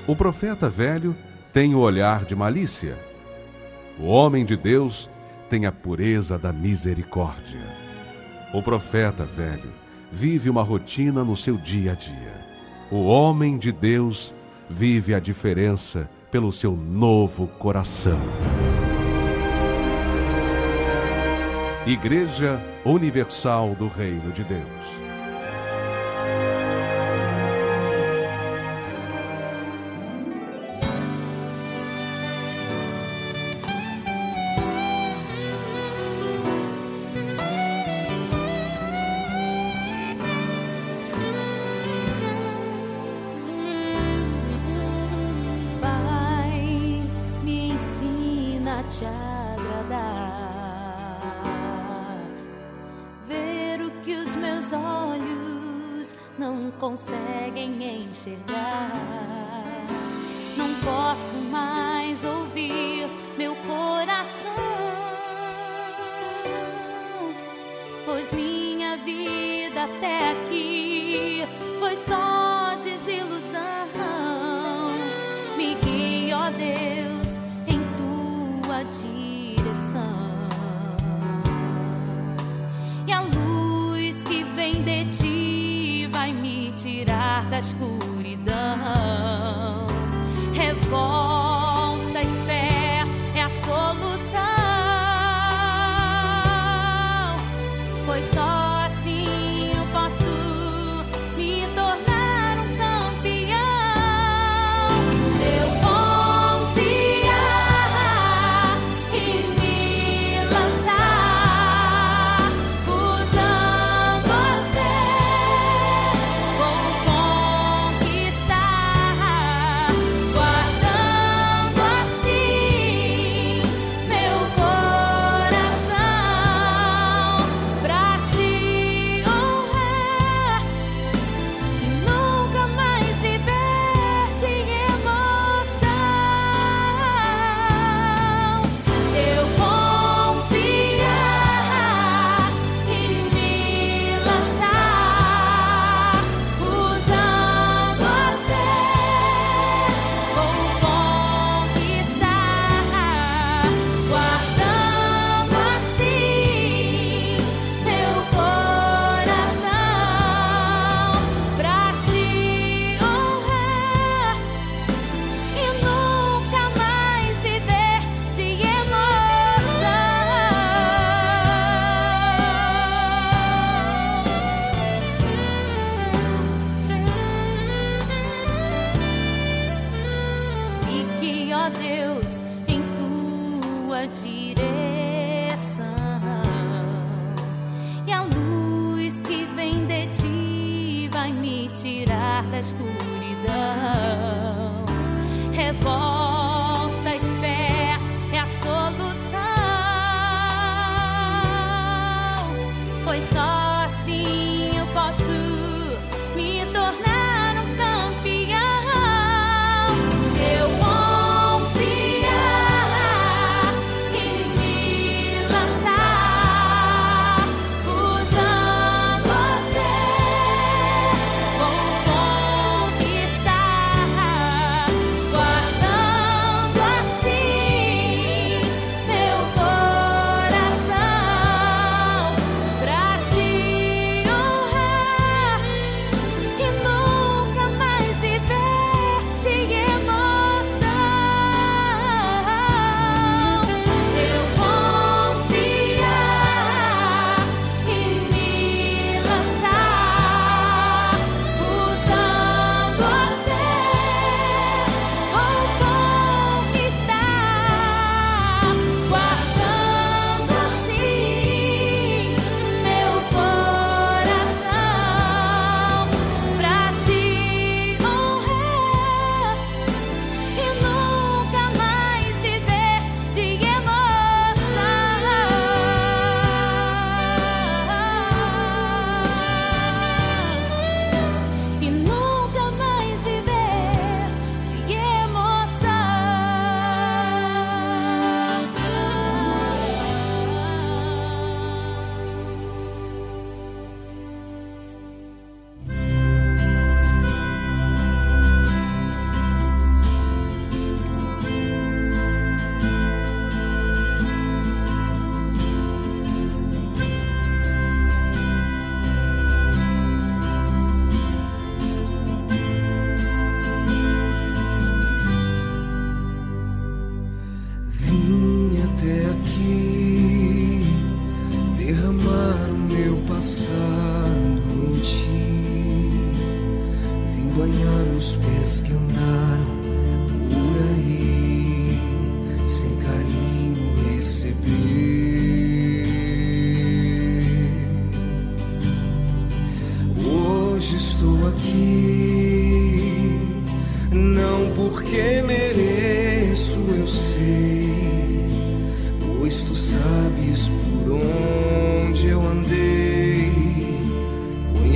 O 0.07 0.15
profeta 0.15 0.69
velho 0.69 1.15
tem 1.53 1.75
o 1.75 1.79
olhar 1.79 2.25
de 2.25 2.35
malícia. 2.35 2.97
O 3.99 4.05
homem 4.05 4.45
de 4.45 4.55
Deus 4.55 5.09
tem 5.49 5.65
a 5.65 5.71
pureza 5.71 6.37
da 6.37 6.51
misericórdia. 6.51 7.61
O 8.53 8.61
profeta 8.61 9.25
velho 9.25 9.71
vive 10.11 10.49
uma 10.49 10.63
rotina 10.63 11.23
no 11.23 11.35
seu 11.35 11.57
dia 11.57 11.91
a 11.91 11.95
dia. 11.95 12.45
O 12.91 13.03
homem 13.05 13.57
de 13.57 13.71
Deus 13.71 14.33
vive 14.69 15.13
a 15.13 15.19
diferença 15.19 16.09
pelo 16.31 16.51
seu 16.51 16.75
novo 16.75 17.47
coração. 17.47 18.19
Igreja 21.85 22.61
Universal 22.83 23.75
do 23.75 23.87
Reino 23.87 24.31
de 24.31 24.43
Deus. 24.43 25.06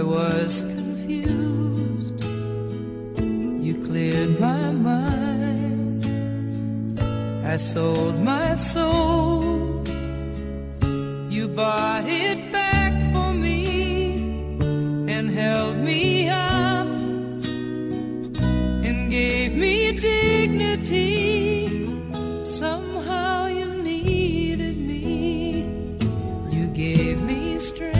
I 0.00 0.02
was 0.02 0.62
confused. 0.62 2.24
You 3.64 3.74
cleared 3.84 4.40
my 4.40 4.70
mind. 4.70 6.06
I 7.44 7.56
sold 7.56 8.18
my 8.24 8.54
soul. 8.54 9.82
You 11.28 11.48
bought 11.48 12.04
it 12.06 12.50
back 12.50 12.94
for 13.12 13.34
me 13.34 14.56
and 15.06 15.28
held 15.28 15.76
me 15.76 16.30
up 16.30 16.86
and 18.86 19.10
gave 19.10 19.54
me 19.54 19.98
dignity. 19.98 21.84
Somehow 22.42 23.48
you 23.48 23.66
needed 23.82 24.78
me. 24.78 25.66
You 26.50 26.70
gave 26.70 27.20
me 27.20 27.58
strength. 27.58 27.99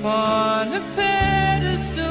upon 0.00 0.72
a 0.72 0.80
pedestal. 0.96 2.09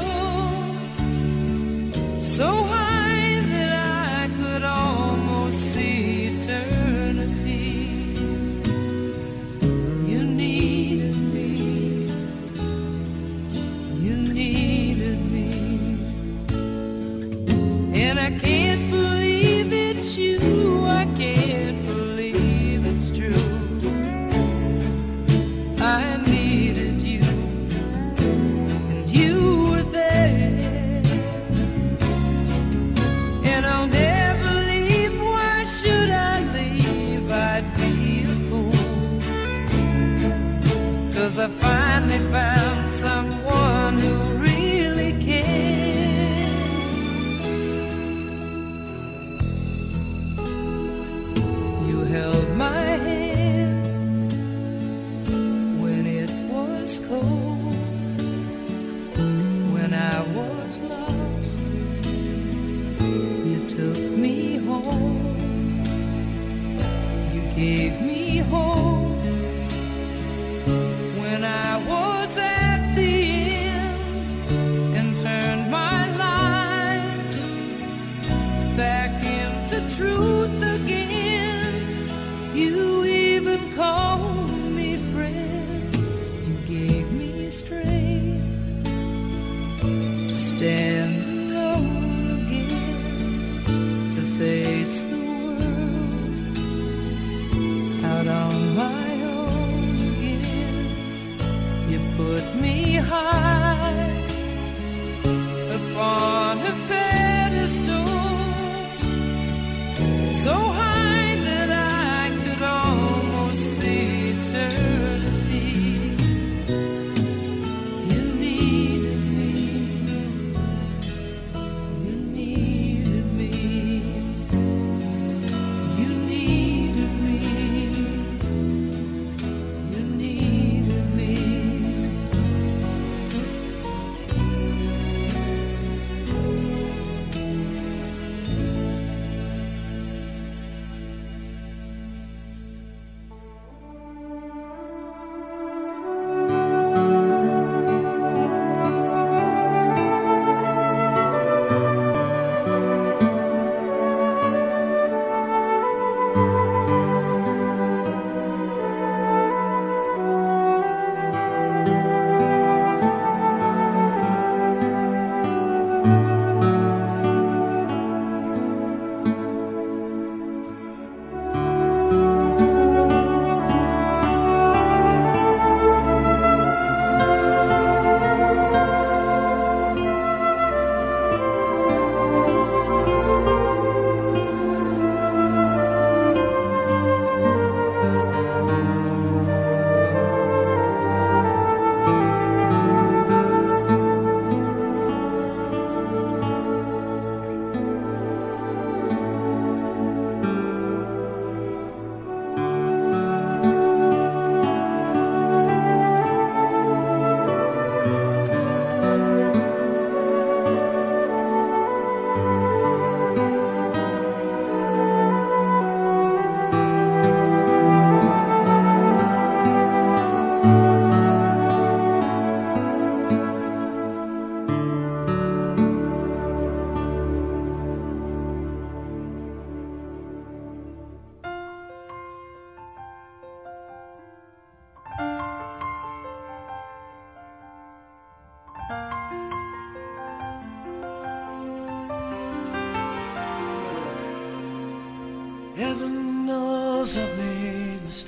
If 42.12 42.34
I. 42.34 42.59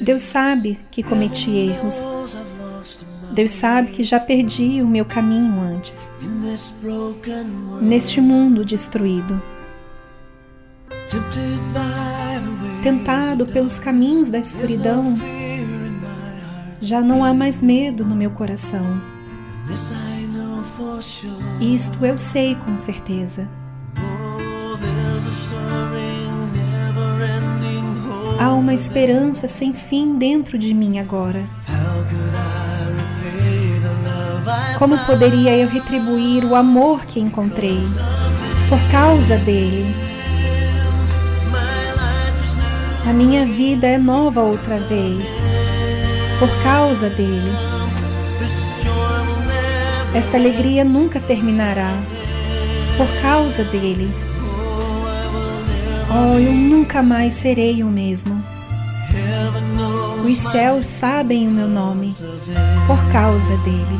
Deus 0.01 0.23
sabe 0.23 0.79
que 0.89 1.03
cometi 1.03 1.51
erros. 1.51 2.07
Deus 3.33 3.51
sabe 3.51 3.91
que 3.91 4.03
já 4.03 4.19
perdi 4.19 4.81
o 4.81 4.87
meu 4.87 5.05
caminho 5.05 5.61
antes, 5.61 6.03
neste 7.79 8.19
mundo 8.19 8.65
destruído. 8.65 9.41
Tentado 12.81 13.45
pelos 13.45 13.77
caminhos 13.77 14.29
da 14.29 14.39
escuridão, 14.39 15.15
já 16.81 16.99
não 16.99 17.23
há 17.23 17.31
mais 17.31 17.61
medo 17.61 18.03
no 18.03 18.15
meu 18.15 18.31
coração. 18.31 18.99
Isto 21.61 22.05
eu 22.05 22.17
sei 22.17 22.55
com 22.55 22.75
certeza. 22.75 23.60
Uma 28.61 28.75
esperança 28.75 29.47
sem 29.47 29.73
fim 29.73 30.19
dentro 30.19 30.55
de 30.55 30.71
mim 30.71 30.99
agora. 30.99 31.43
Como 34.77 34.99
poderia 34.99 35.57
eu 35.57 35.67
retribuir 35.67 36.45
o 36.45 36.53
amor 36.53 37.05
que 37.05 37.19
encontrei? 37.19 37.81
Por 38.69 38.79
causa 38.91 39.35
dele, 39.37 39.83
a 43.09 43.11
minha 43.11 43.47
vida 43.47 43.87
é 43.87 43.97
nova 43.97 44.41
outra 44.41 44.77
vez. 44.77 45.25
Por 46.37 46.49
causa 46.63 47.09
dele, 47.09 47.51
esta 50.13 50.37
alegria 50.37 50.83
nunca 50.83 51.19
terminará. 51.19 51.91
Por 52.95 53.07
causa 53.23 53.63
dele, 53.63 54.07
oh, 56.11 56.37
eu 56.37 56.51
nunca 56.53 57.01
mais 57.01 57.35
serei 57.35 57.83
o 57.83 57.87
mesmo. 57.87 58.43
Os 60.25 60.37
céus 60.37 60.87
sabem 60.87 61.47
o 61.47 61.51
meu 61.51 61.67
nome 61.67 62.15
por 62.87 63.11
causa 63.11 63.57
dele. 63.57 63.99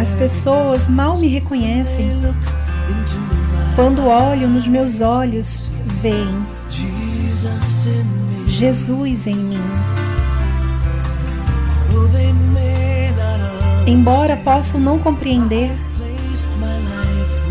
As 0.00 0.12
pessoas 0.12 0.86
mal 0.86 1.18
me 1.18 1.28
reconhecem. 1.28 2.10
Quando 3.74 4.06
olho 4.06 4.46
nos 4.48 4.68
meus 4.68 5.00
olhos, 5.00 5.68
veem 6.04 6.46
Jesus 8.46 9.26
em 9.26 9.36
mim. 9.36 9.64
Embora 13.86 14.36
possam 14.36 14.78
não 14.78 14.98
compreender, 14.98 15.70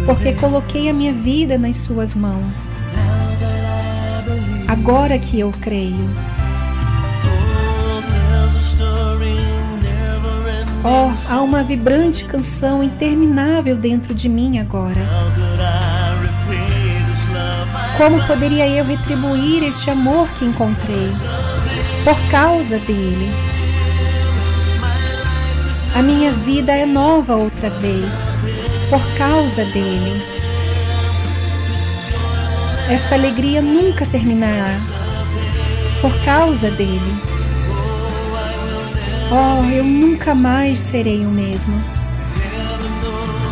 porque 0.05 0.33
coloquei 0.33 0.87
a 0.87 0.93
minha 0.93 1.11
vida 1.11 1.57
nas 1.57 1.77
Suas 1.77 2.13
mãos. 2.13 2.69
Agora 4.67 5.17
que 5.17 5.39
eu 5.39 5.51
creio, 5.59 6.07
oh, 10.83 11.31
há 11.33 11.41
uma 11.41 11.63
vibrante 11.63 12.25
canção 12.25 12.83
interminável 12.83 13.75
dentro 13.75 14.13
de 14.13 14.29
mim 14.29 14.59
agora. 14.59 15.22
Como 18.03 18.21
poderia 18.27 18.67
eu 18.67 18.83
retribuir 18.83 19.63
este 19.63 19.89
amor 19.89 20.27
que 20.37 20.43
encontrei? 20.43 21.09
Por 22.03 22.17
causa 22.29 22.77
dele, 22.79 23.31
minha 26.03 26.33
vida 26.33 26.73
é 26.73 26.85
nova 26.85 27.33
outra 27.33 27.69
vez, 27.69 28.13
por 28.89 29.01
causa 29.17 29.63
dele. 29.63 30.21
Esta 32.91 33.15
alegria 33.15 33.61
nunca 33.61 34.05
terminará, 34.05 34.77
por 36.01 36.13
causa 36.25 36.69
dele. 36.71 37.15
Oh, 39.31 39.63
eu 39.71 39.85
nunca 39.85 40.35
mais 40.35 40.81
serei 40.81 41.25
o 41.25 41.29
mesmo. 41.29 41.81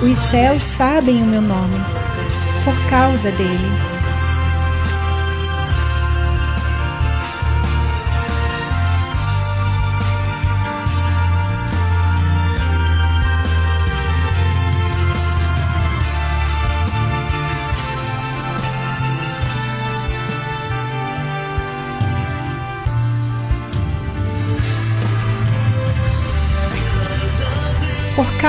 Os 0.03 0.17
céus 0.17 0.65
sabem 0.65 1.23
o 1.23 1.25
meu 1.25 1.41
nome, 1.41 1.79
por 2.65 2.75
causa 2.89 3.31
dele. 3.31 3.90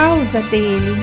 Causa 0.02 0.40
dele. 0.40 0.96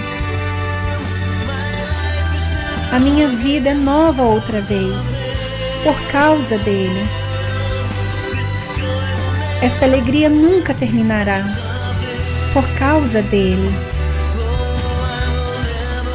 A 2.91 2.99
minha 2.99 3.29
vida 3.29 3.69
é 3.69 3.73
nova 3.73 4.23
outra 4.23 4.59
vez, 4.59 4.93
por 5.85 5.95
causa 6.11 6.57
dele. 6.57 7.07
Esta 9.61 9.85
alegria 9.85 10.29
nunca 10.29 10.73
terminará, 10.73 11.45
por 12.51 12.67
causa 12.77 13.21
dele. 13.21 13.71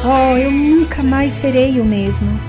Oh, 0.03 0.37
eu 0.37 0.51
nunca 0.51 1.01
mais 1.01 1.33
serei 1.33 1.81
o 1.81 1.83
mesmo. 1.85 2.39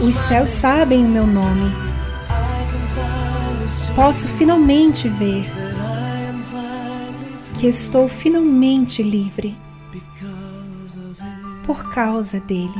Os 0.00 0.16
céus 0.16 0.52
sabem 0.52 1.04
o 1.04 1.08
meu 1.08 1.26
nome. 1.26 1.70
Posso 3.94 4.26
finalmente 4.26 5.06
ver 5.06 5.59
que 7.60 7.66
estou 7.66 8.08
finalmente 8.08 9.02
livre 9.02 9.54
por 11.66 11.92
causa 11.92 12.40
dele. 12.40 12.72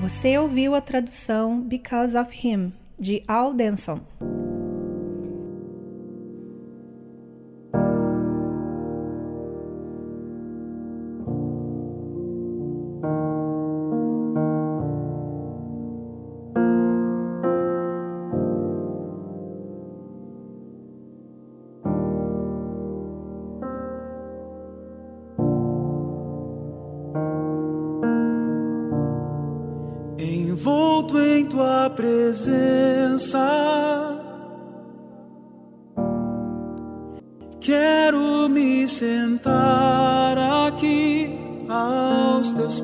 Você 0.00 0.38
ouviu 0.38 0.76
a 0.76 0.80
tradução 0.80 1.60
Because 1.60 2.16
of 2.16 2.30
Him, 2.32 2.72
de 2.96 3.24
Al 3.26 3.52
Denson. 3.52 4.00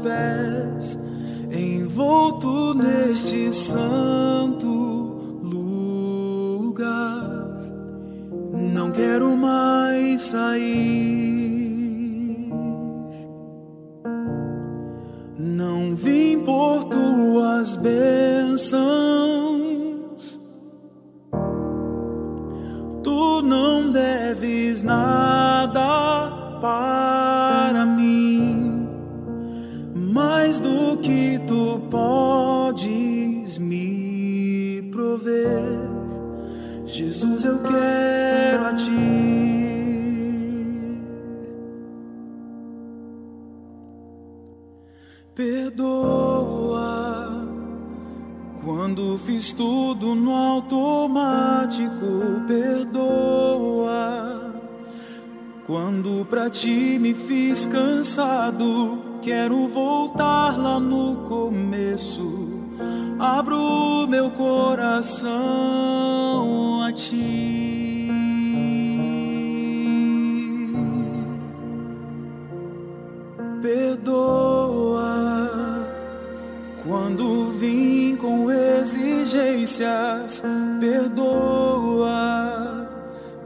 Pés, 0.03 0.99
envolto 1.51 2.75
neste 2.75 3.53
santo 3.53 4.69
lugar. 5.43 7.41
Não 8.53 8.91
quero 8.91 9.37
mais 9.37 10.23
sair. 10.23 11.71
Não 15.39 15.95
vim 15.95 16.41
por 16.41 16.85
tuas 16.85 17.77
bênçãos. 17.77 18.81
Tu 23.03 23.43
não 23.43 23.93
deves 23.93 24.83
nada 24.83 25.50
Jesus, 37.21 37.45
eu 37.45 37.59
quero 37.59 38.65
a 38.65 38.73
ti. 38.73 38.91
Perdoa 45.35 46.67
quando 48.65 49.19
fiz 49.19 49.53
tudo 49.53 50.15
no 50.15 50.35
automático. 50.35 52.41
Perdoa 52.49 54.55
quando 55.67 56.25
pra 56.25 56.49
ti 56.49 56.99
me 56.99 57.13
fiz 57.13 57.67
cansado. 57.67 58.99
Quero 59.21 59.69
voltar 59.69 60.59
lá 60.59 60.81
no 60.81 61.17
começo. 61.29 62.50
Meu 64.09 64.31
coração 64.31 65.31
a 66.83 66.93
ti. 66.93 68.09
Perdoa 73.63 75.11
quando 76.83 77.53
vim 77.53 78.17
com 78.17 78.51
exigências. 78.51 80.43
Perdoa 80.81 82.51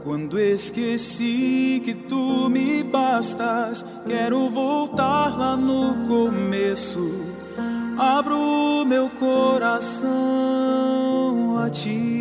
quando 0.03 0.39
esqueci 0.39 1.81
que 1.83 1.93
tu 1.93 2.49
me 2.49 2.83
bastas. 2.83 3.85
Quero 4.07 4.49
voltar 4.49 5.37
lá 5.37 5.57
no 5.57 6.07
começo. 6.07 7.24
Abro 7.97 8.85
meu 8.85 9.09
coração 9.09 10.09
a 11.63 11.69
ti. 11.69 12.15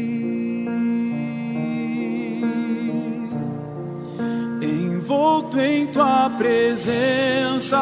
envolto 5.04 5.60
em 5.60 5.86
tua 5.86 6.30
presença. 6.38 7.78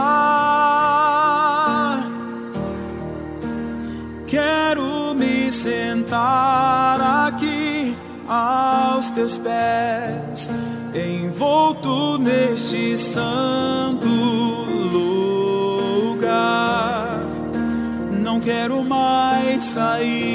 Quero 4.27 5.15
me 5.15 5.53
sentar 5.53 7.29
aqui 7.29 7.97
aos 8.27 9.11
teus 9.13 9.39
pés, 9.39 10.51
envolto 10.95 12.19
neste 12.19 12.97
santo 12.97 14.42
quero 18.45 18.83
mais 18.83 19.65
sair. 19.65 20.33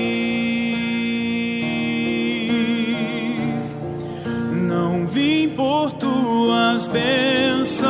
Não 4.53 5.05
vim 5.07 5.49
por 5.49 5.91
tuas 5.93 6.87
bênçãos. 6.87 7.87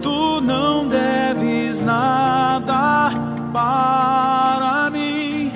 Tu 0.00 0.40
não 0.42 0.86
deves 0.86 1.82
nada 1.82 3.10
para 3.52 4.90
mim, 4.90 5.52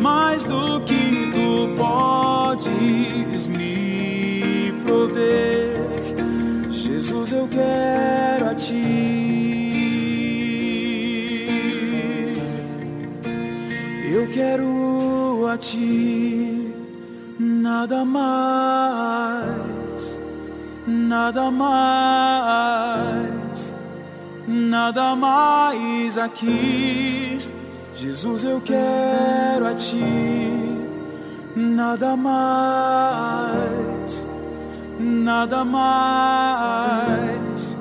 mais 0.00 0.44
do 0.44 0.80
que 0.80 1.30
tu 1.32 1.74
podes 1.76 3.46
me 3.46 4.72
prover. 4.84 5.80
Jesus, 6.70 7.32
eu 7.32 7.46
quero 7.48 8.31
quero 14.42 15.46
a 15.46 15.56
ti, 15.56 16.74
nada 17.38 18.04
mais, 18.04 20.18
nada 20.86 21.50
mais, 21.50 23.74
nada 24.48 25.14
mais 25.14 26.18
aqui. 26.18 27.46
Jesus, 27.94 28.42
eu 28.42 28.60
quero 28.60 29.66
a 29.66 29.74
ti, 29.74 30.02
nada 31.54 32.16
mais, 32.16 34.26
nada 34.98 35.64
mais, 35.64 37.76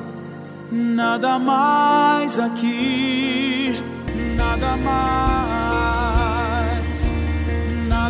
nada 0.72 1.40
mais 1.40 2.38
aqui, 2.38 3.84
nada 4.38 4.78
mais 4.78 5.71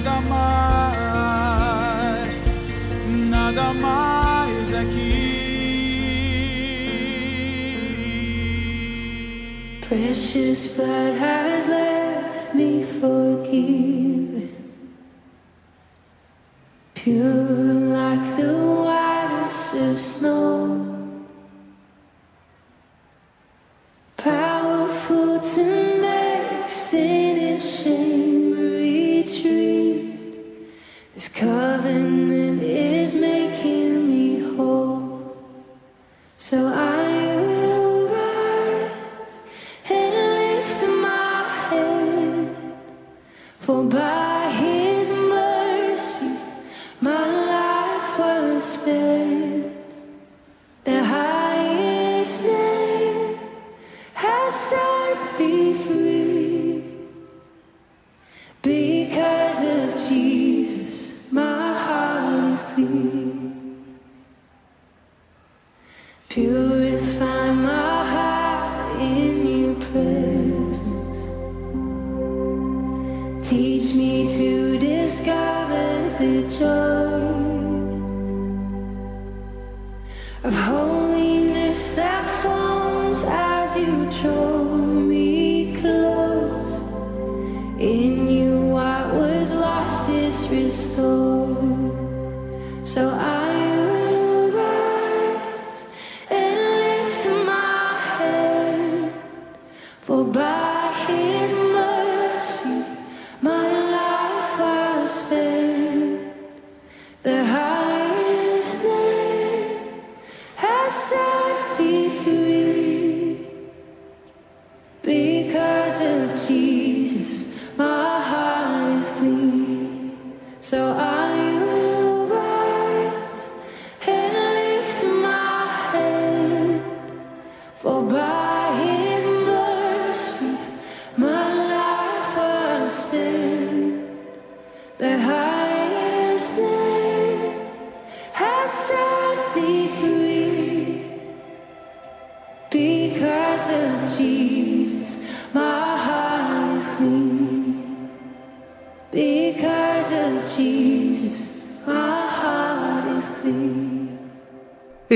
nada 0.04 0.22
mais, 0.22 1.74
nada 3.30 3.74
mais 3.74 4.74
é 4.74 4.80
aqui. 4.80 5.22
Precious 9.82 10.76
blood 10.76 11.18
has 11.20 11.68
left 11.68 12.56
me 12.56 12.84
forgive. 12.84 14.11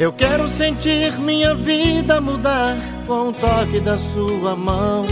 Eu 0.00 0.14
quero 0.14 0.48
sentir 0.48 1.12
minha 1.20 1.54
vida 1.54 2.22
mudar 2.22 2.74
com 3.06 3.28
o 3.28 3.32
toque 3.34 3.80
da 3.80 3.98
sua 3.98 4.56
mão. 4.56 5.04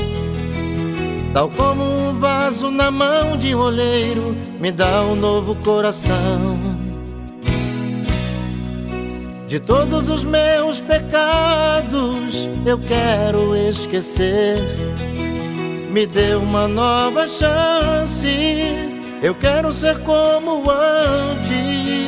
Tal 1.34 1.51
como 1.51 1.84
um 1.84 2.18
vaso 2.18 2.70
na 2.70 2.91
mão 2.91 3.36
de 3.36 3.55
um 3.55 3.59
olheiro, 3.59 4.34
me 4.59 4.72
dá 4.72 5.03
um 5.03 5.14
novo 5.14 5.55
coração. 5.57 6.59
De 9.47 9.61
todos 9.61 10.09
os 10.09 10.24
meus 10.24 10.80
pecados, 10.80 12.49
eu 12.64 12.78
quero 12.78 13.55
esquecer. 13.55 14.57
Me 15.91 16.07
dê 16.07 16.34
uma 16.34 16.66
nova 16.66 17.26
chance, 17.26 18.26
eu 19.22 19.34
quero 19.34 19.70
ser 19.70 19.99
como 19.99 20.62
antes. 20.70 22.08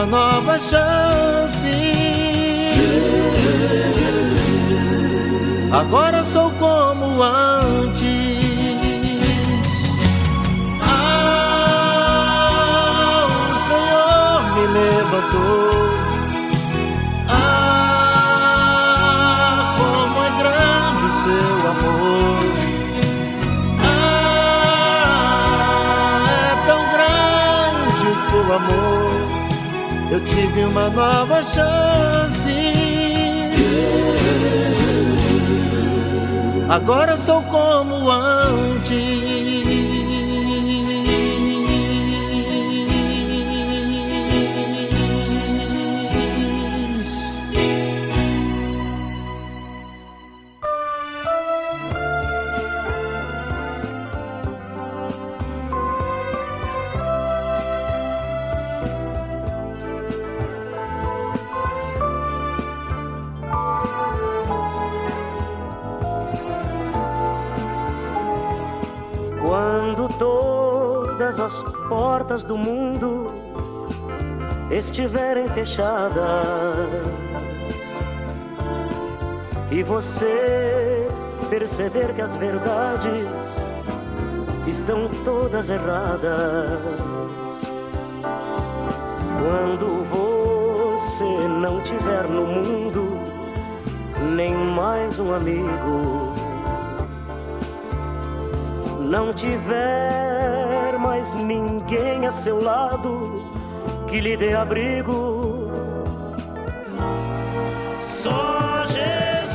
Uma 0.00 0.06
nova 0.06 0.58
chance. 0.58 1.66
Agora 5.72 6.24
sou 6.24 6.50
como 6.52 7.22
antes. 7.22 8.00
Ah, 10.82 12.06
o 13.26 13.56
Senhor 13.68 14.42
me 14.54 14.66
levantou. 14.78 15.70
Ah, 17.28 18.44
como 19.76 20.16
é 20.24 20.30
grande 20.40 21.04
o 21.04 21.12
seu 21.22 21.54
amor. 21.72 22.40
Ah, 23.82 25.04
é 26.52 26.54
tão 26.66 26.82
grande 26.92 28.04
o 28.06 28.16
seu 28.30 28.46
amor 28.54 28.89
eu 30.20 30.24
tive 30.24 30.64
uma 30.64 30.88
nova 30.90 31.42
chance. 31.42 32.72
Agora 36.68 37.16
sou 37.16 37.42
como 37.42 38.10
antes. 38.10 39.59
Do 72.50 72.58
mundo 72.58 73.32
estiverem 74.72 75.48
fechadas 75.50 76.16
e 79.70 79.84
você 79.84 81.06
perceber 81.48 82.12
que 82.12 82.20
as 82.20 82.34
verdades 82.34 83.62
estão 84.66 85.08
todas 85.24 85.70
erradas. 85.70 86.80
Quando 89.38 90.04
você 90.10 91.46
não 91.46 91.80
tiver 91.82 92.24
no 92.24 92.46
mundo 92.46 93.16
nem 94.34 94.52
mais 94.52 95.20
um 95.20 95.32
amigo, 95.32 96.34
não 99.08 99.32
tiver 99.32 100.29
mais 101.20 101.32
ninguém 101.34 102.26
a 102.26 102.32
seu 102.32 102.62
lado 102.62 103.42
que 104.08 104.20
lhe 104.20 104.36
dê 104.36 104.54
abrigo. 104.54 105.68
Só 108.22 108.84
Jesus, 108.86 109.54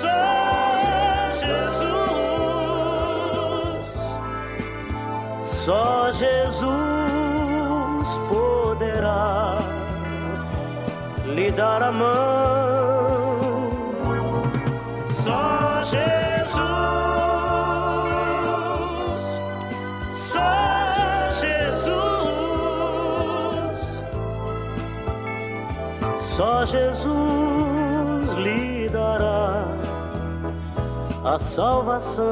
só 0.00 0.22
Jesus, 1.42 2.02
só 5.64 6.12
Jesus 6.12 6.46
poderá 8.28 9.58
lhe 11.24 11.50
dar 11.50 11.82
a 11.82 11.90
mão. 11.92 12.45
A 31.36 31.38
salvação. 31.38 32.24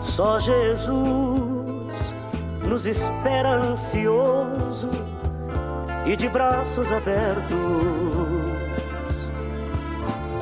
Só 0.00 0.40
Jesus 0.40 1.94
nos 2.68 2.86
espera 2.86 3.50
ansioso 3.50 4.90
e 6.04 6.16
de 6.16 6.28
braços 6.28 6.90
abertos. 6.90 7.56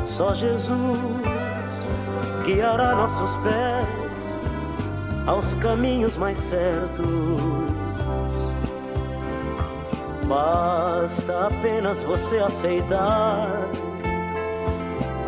Só 0.06 0.34
Jesus 0.34 0.98
guiará 2.44 2.94
nossos 2.94 3.36
pés 3.42 4.42
aos 5.26 5.52
caminhos 5.54 6.16
mais 6.16 6.38
certos. 6.38 7.06
Basta 10.26 11.48
apenas 11.48 12.02
você 12.02 12.38
aceitar 12.38 13.46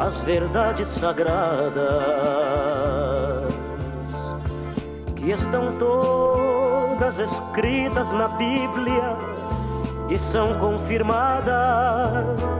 as 0.00 0.22
verdades 0.22 0.88
sagradas 0.88 1.74
que 5.14 5.30
estão 5.30 5.72
todas 5.78 7.18
escritas 7.18 8.10
na 8.12 8.28
Bíblia 8.28 9.18
e 10.08 10.16
são 10.16 10.54
confirmadas. 10.54 12.59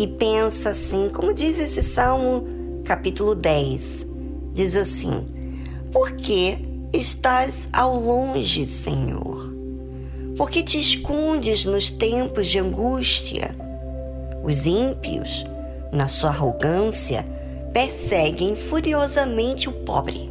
e 0.00 0.06
pensa 0.06 0.70
assim, 0.70 1.10
como 1.10 1.34
diz 1.34 1.58
esse 1.58 1.82
Salmo, 1.82 2.46
capítulo 2.86 3.34
10, 3.34 4.06
diz 4.54 4.74
assim: 4.74 5.26
Por 5.92 6.12
que 6.12 6.56
estás 6.90 7.68
ao 7.70 8.00
longe, 8.00 8.66
Senhor? 8.66 9.54
Por 10.38 10.50
que 10.50 10.62
te 10.62 10.78
escondes 10.78 11.66
nos 11.66 11.90
tempos 11.90 12.46
de 12.46 12.58
angústia? 12.58 13.54
Os 14.42 14.64
ímpios, 14.64 15.44
na 15.92 16.08
sua 16.08 16.30
arrogância, 16.30 17.26
perseguem 17.70 18.56
furiosamente 18.56 19.68
o 19.68 19.72
pobre. 19.84 20.30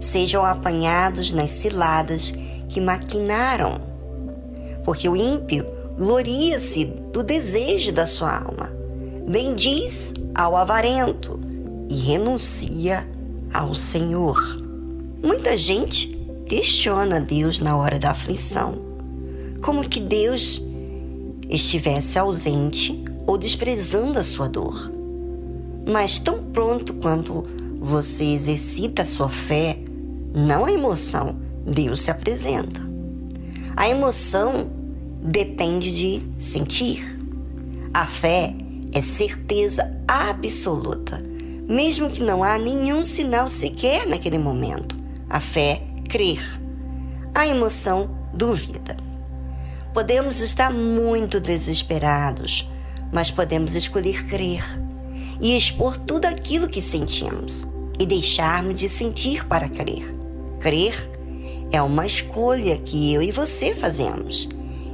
Sejam 0.00 0.44
apanhados 0.44 1.30
nas 1.30 1.50
ciladas 1.50 2.34
que 2.68 2.80
maquinaram, 2.80 3.80
porque 4.84 5.08
o 5.08 5.14
ímpio 5.14 5.71
gloria-se 5.96 6.84
do 6.84 7.22
desejo 7.22 7.92
da 7.92 8.06
sua 8.06 8.38
alma, 8.38 8.72
bendiz 9.28 10.14
ao 10.34 10.56
avarento 10.56 11.38
e 11.88 11.94
renuncia 11.94 13.08
ao 13.52 13.74
Senhor. 13.74 14.38
Muita 15.22 15.56
gente 15.56 16.08
questiona 16.46 17.20
Deus 17.20 17.60
na 17.60 17.76
hora 17.76 17.98
da 17.98 18.10
aflição, 18.10 18.82
como 19.62 19.88
que 19.88 20.00
Deus 20.00 20.62
estivesse 21.48 22.18
ausente 22.18 23.02
ou 23.26 23.38
desprezando 23.38 24.18
a 24.18 24.24
sua 24.24 24.48
dor. 24.48 24.90
Mas 25.86 26.18
tão 26.18 26.42
pronto 26.42 26.94
quanto 26.94 27.44
você 27.78 28.24
exercita 28.24 29.02
a 29.02 29.06
sua 29.06 29.28
fé, 29.28 29.78
não 30.34 30.64
a 30.64 30.72
emoção, 30.72 31.36
Deus 31.66 32.02
se 32.02 32.10
apresenta. 32.10 32.80
A 33.76 33.88
emoção 33.88 34.81
depende 35.22 35.94
de 35.94 36.22
sentir. 36.36 37.18
A 37.94 38.06
fé 38.06 38.54
é 38.92 39.00
certeza 39.00 40.02
absoluta, 40.08 41.22
mesmo 41.68 42.10
que 42.10 42.22
não 42.22 42.42
há 42.42 42.58
nenhum 42.58 43.04
sinal 43.04 43.48
sequer 43.48 44.06
naquele 44.06 44.38
momento. 44.38 44.96
A 45.30 45.38
fé 45.38 45.82
crer. 46.08 46.42
A 47.34 47.46
emoção 47.46 48.10
duvida. 48.34 48.96
Podemos 49.94 50.40
estar 50.40 50.72
muito 50.72 51.38
desesperados, 51.38 52.68
mas 53.12 53.30
podemos 53.30 53.76
escolher 53.76 54.26
crer 54.26 54.64
e 55.40 55.56
expor 55.56 55.96
tudo 55.98 56.26
aquilo 56.26 56.68
que 56.68 56.80
sentimos 56.80 57.68
e 57.98 58.06
deixarmos 58.06 58.80
de 58.80 58.88
sentir 58.88 59.46
para 59.46 59.68
crer. 59.68 60.10
Crer 60.60 60.94
é 61.70 61.80
uma 61.80 62.06
escolha 62.06 62.76
que 62.78 63.12
eu 63.12 63.22
e 63.22 63.30
você 63.30 63.74
fazemos 63.74 64.48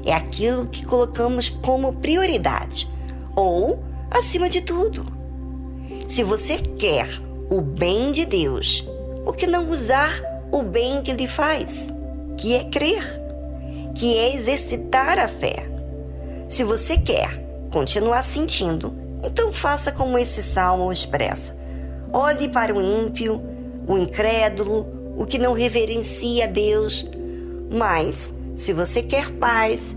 é 0.09 0.15
aquilo 0.15 0.67
que 0.67 0.85
colocamos 0.85 1.49
como 1.49 1.93
prioridade 1.93 2.89
ou 3.37 3.83
acima 4.11 4.49
de 4.49 4.61
tudo. 4.61 5.07
Se 6.07 6.23
você 6.23 6.57
quer 6.57 7.09
o 7.51 7.61
bem 7.61 8.11
de 8.11 8.25
Deus, 8.25 8.85
por 9.25 9.37
que 9.37 9.47
não 9.47 9.69
usar 9.69 10.11
o 10.51 10.63
bem 10.63 11.03
que 11.03 11.13
lhe 11.13 11.29
faz, 11.29 11.93
que 12.37 12.55
é 12.55 12.65
crer, 12.65 13.05
que 13.95 14.17
é 14.17 14.35
exercitar 14.35 15.19
a 15.19 15.29
fé? 15.29 15.69
Se 16.49 16.65
você 16.65 16.97
quer 16.97 17.45
continuar 17.71 18.23
sentindo, 18.23 18.95
então 19.23 19.53
faça 19.53 19.93
como 19.93 20.19
esse 20.19 20.43
salmo 20.43 20.91
expressa. 20.91 21.57
Olhe 22.11 22.49
para 22.49 22.75
o 22.75 22.81
ímpio, 22.81 23.43
o 23.87 23.99
incrédulo, 23.99 24.87
o 25.19 25.27
que 25.27 25.39
não 25.39 25.53
reverencia 25.53 26.45
a 26.45 26.47
Deus, 26.47 27.05
mas 27.71 28.33
se 28.59 28.73
você 28.73 29.05
quer 29.05 29.31
paz, 29.31 29.97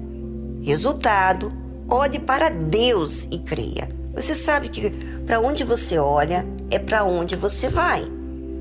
resultado, 0.62 1.52
olhe 1.90 2.20
para 2.20 2.48
Deus 2.50 3.28
e 3.32 3.40
creia. 3.40 3.90
Você 4.14 4.36
sabe 4.36 4.70
que 4.70 4.92
para 5.26 5.40
onde 5.40 5.64
você 5.64 5.98
olha 5.98 6.46
é 6.70 6.78
para 6.78 7.04
onde 7.04 7.36
você 7.36 7.68
vai. 7.68 8.06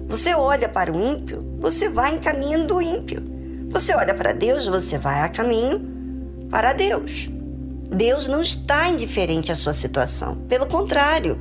Você 0.08 0.34
olha 0.34 0.70
para 0.70 0.90
o 0.90 0.98
ímpio, 0.98 1.44
você 1.60 1.90
vai 1.90 2.14
em 2.14 2.18
caminho 2.18 2.66
do 2.66 2.80
ímpio. 2.80 3.22
Você 3.68 3.94
olha 3.94 4.14
para 4.14 4.32
Deus, 4.32 4.66
você 4.66 4.96
vai 4.96 5.20
a 5.20 5.28
caminho 5.28 6.46
para 6.48 6.72
Deus. 6.72 7.28
Deus 7.94 8.26
não 8.26 8.40
está 8.40 8.88
indiferente 8.88 9.52
à 9.52 9.54
sua 9.54 9.74
situação. 9.74 10.36
Pelo 10.48 10.64
contrário, 10.64 11.38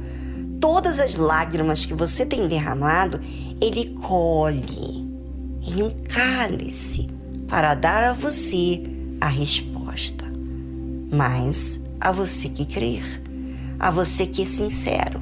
todas 0.59 0.99
as 0.99 1.15
lágrimas 1.15 1.85
que 1.85 1.93
você 1.93 2.25
tem 2.25 2.45
derramado, 2.45 3.21
Ele 3.61 3.95
colhe 4.01 5.07
em 5.61 5.81
um 5.81 5.91
cálice 6.09 7.18
para 7.49 7.73
dar 7.73 8.03
a 8.03 8.13
você 8.13 8.83
a 9.19 9.27
resposta. 9.27 10.25
Mas 11.11 11.79
a 11.99 12.11
você 12.11 12.47
que 12.47 12.65
crer, 12.65 13.21
a 13.79 13.89
você 13.89 14.25
que 14.25 14.43
é 14.43 14.45
sincero. 14.45 15.21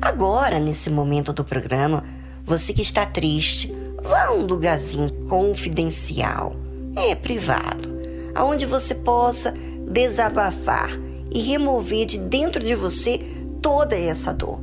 Agora, 0.00 0.58
nesse 0.58 0.88
momento 0.90 1.32
do 1.32 1.44
programa, 1.44 2.02
você 2.44 2.72
que 2.72 2.80
está 2.80 3.04
triste, 3.04 3.72
vá 4.02 4.24
a 4.24 4.32
um 4.32 4.46
lugarzinho 4.46 5.12
confidencial, 5.28 6.56
é 6.96 7.14
privado, 7.14 8.00
aonde 8.34 8.64
você 8.64 8.94
possa 8.94 9.52
desabafar 9.90 10.90
e 11.30 11.40
remover 11.40 12.06
de 12.06 12.18
dentro 12.18 12.62
de 12.62 12.74
você 12.74 13.18
toda 13.60 13.94
essa 13.94 14.32
dor. 14.32 14.60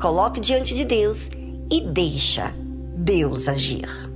Coloque 0.00 0.40
diante 0.40 0.74
de 0.74 0.84
Deus 0.84 1.30
e 1.70 1.82
deixa 1.82 2.54
Deus 2.96 3.48
agir. 3.48 4.15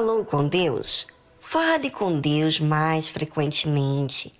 Falou 0.00 0.24
com 0.24 0.48
Deus? 0.48 1.06
Fale 1.38 1.90
com 1.90 2.18
Deus 2.18 2.58
mais 2.58 3.06
frequentemente. 3.06 4.32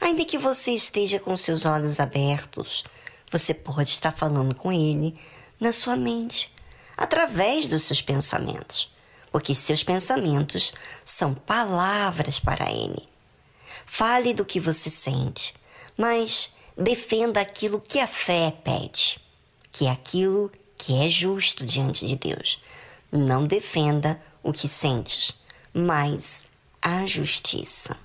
Ainda 0.00 0.24
que 0.24 0.38
você 0.38 0.70
esteja 0.70 1.18
com 1.18 1.36
seus 1.36 1.66
olhos 1.66 1.98
abertos, 1.98 2.84
você 3.28 3.52
pode 3.52 3.88
estar 3.88 4.12
falando 4.12 4.54
com 4.54 4.70
Ele 4.70 5.18
na 5.58 5.72
sua 5.72 5.96
mente, 5.96 6.54
através 6.96 7.66
dos 7.66 7.82
seus 7.82 8.00
pensamentos, 8.00 8.94
porque 9.32 9.52
seus 9.52 9.82
pensamentos 9.82 10.72
são 11.04 11.34
palavras 11.34 12.38
para 12.38 12.70
Ele. 12.70 13.08
Fale 13.84 14.32
do 14.32 14.44
que 14.44 14.60
você 14.60 14.88
sente, 14.88 15.52
mas 15.98 16.54
defenda 16.78 17.40
aquilo 17.40 17.80
que 17.80 17.98
a 17.98 18.06
fé 18.06 18.52
pede, 18.62 19.18
que 19.72 19.86
é 19.86 19.90
aquilo 19.90 20.52
que 20.78 21.04
é 21.04 21.10
justo 21.10 21.66
diante 21.66 22.06
de 22.06 22.14
Deus. 22.14 22.60
Não 23.10 23.44
defenda 23.44 24.20
o 24.42 24.52
que 24.52 24.68
sentes, 24.68 25.36
mas 25.72 26.44
a 26.82 27.06
justiça. 27.06 27.96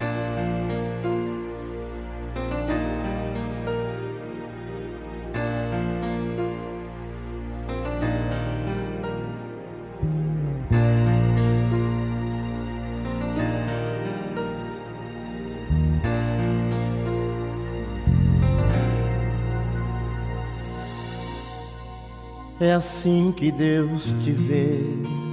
É 22.57 22.73
assim 22.73 23.31
que 23.31 23.51
Deus 23.51 24.05
te 24.23 24.31
vê 24.31 25.24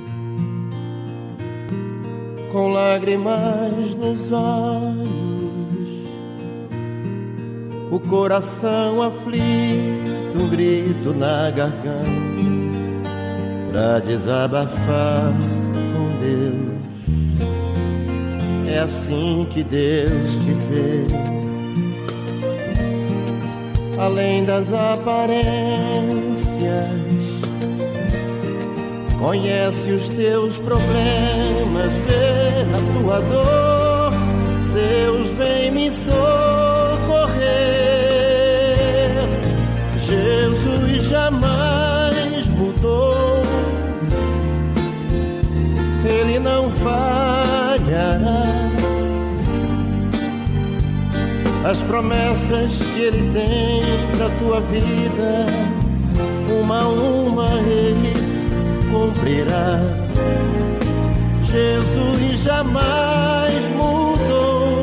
com 2.53 2.69
lágrimas 2.69 3.95
nos 3.95 4.31
olhos, 4.31 5.09
o 7.91 7.99
coração 7.99 9.01
aflito, 9.01 10.37
um 10.39 10.49
grito 10.51 11.15
na 11.15 11.51
garganta, 11.51 13.11
pra 13.73 13.99
desabafar 14.01 15.33
com 15.95 16.11
Deus. 16.21 16.63
É 18.69 18.81
assim 18.81 19.47
que 19.51 19.65
Deus 19.65 20.33
te 20.33 20.53
vê, 20.69 21.07
além 23.99 24.45
das 24.45 24.73
aparências 24.75 25.73
Conhece 29.23 29.93
os 29.93 30.09
teus 30.09 30.59
problemas, 30.59 31.93
vê 32.05 32.42
a 32.63 33.01
tua 33.01 33.21
dor. 33.23 34.13
Deus 34.75 35.29
vem 35.31 35.71
me 35.71 35.91
socorrer. 35.91 36.23
Jesus 39.97 41.03
jamais 41.09 42.49
mudou. 42.49 43.43
Ele 46.05 46.39
não 46.39 46.71
falhará. 46.71 48.43
As 51.65 51.81
promessas 51.83 52.83
que 52.83 53.01
ele 53.01 53.31
tem 53.33 53.83
pra 54.17 54.29
tua 54.41 54.61
vida, 54.61 55.47
uma 56.61 56.81
a 56.81 56.89
uma 56.89 57.55
ele 57.61 58.13
cumprirá. 58.91 60.02
Jesus 61.53 62.45
jamais 62.45 63.69
mudou, 63.77 64.81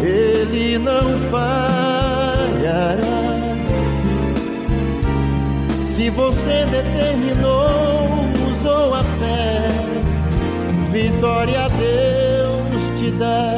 ele 0.00 0.78
não 0.78 1.18
falhará. 1.28 3.02
Se 5.82 6.08
você 6.10 6.64
determinou, 6.66 8.06
usou 8.48 8.94
a 8.94 9.02
fé, 9.02 9.72
vitória 10.92 11.68
Deus 11.70 13.00
te 13.00 13.10
dá. 13.10 13.57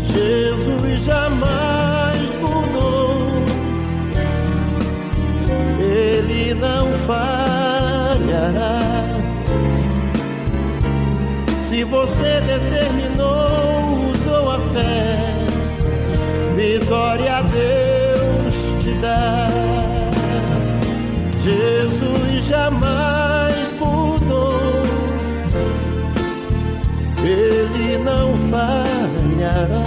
Jesus 0.00 1.04
jamais 1.04 2.34
mudou, 2.40 3.44
Ele 5.78 6.54
não 6.54 6.92
falhará. 7.06 8.80
Se 11.68 11.84
você 11.84 12.40
determinou, 12.40 14.10
usou 14.12 14.50
a 14.50 14.58
fé, 14.72 15.18
vitória 16.56 17.36
a 17.36 17.42
Deus 17.42 18.72
te 18.82 18.90
dá. 19.00 19.48
Jesus 21.38 22.46
jamais 22.46 23.27
não 28.08 28.34
falhará. 28.50 29.84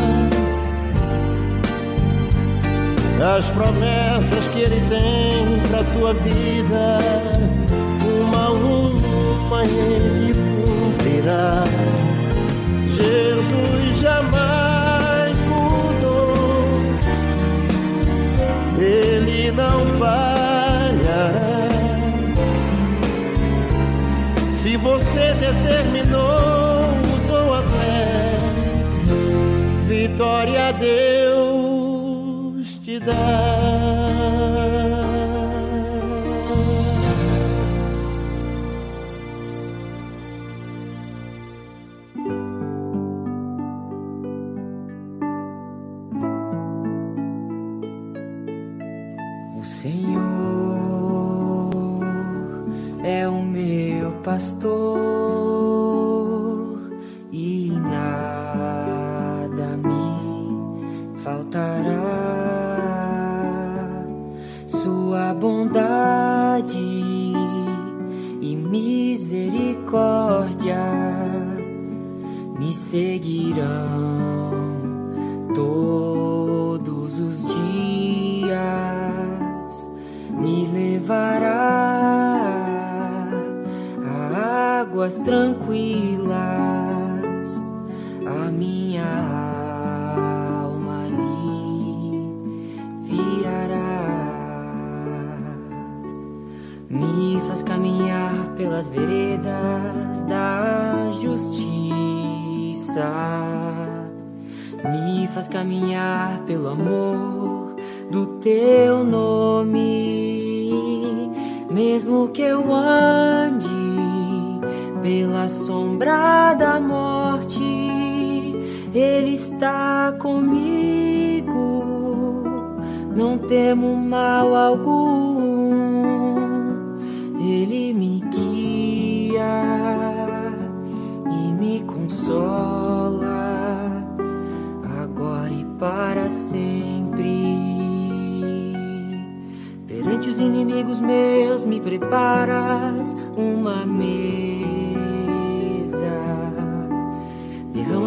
As 3.38 3.50
promessas 3.50 4.48
que 4.50 4.60
Ele 4.60 4.82
tem 4.88 5.60
pra 5.70 5.84
tua 5.96 6.14
vida, 6.14 7.00
uma 8.20 8.46
a 8.46 8.52
uma 8.52 9.64
Ele 9.66 10.34
cumprirá. 10.66 11.64
Jesus 12.88 14.00
jamais 14.00 15.36
mudou, 15.52 16.74
Ele 18.78 19.52
não 19.52 19.80
falhará. 20.00 21.70
Se 24.52 24.78
você 24.78 25.34
determinou, 25.34 26.51
vitória 30.02 30.74
Deus 30.74 32.00
te 32.84 33.00
dá. 33.00 33.61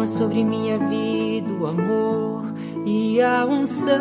Derrama 0.05 0.07
sobre 0.07 0.43
minha 0.43 0.77
vida 0.77 1.51
o 1.53 1.65
amor 1.65 2.53
e 2.85 3.21
a 3.21 3.45
unção, 3.45 3.95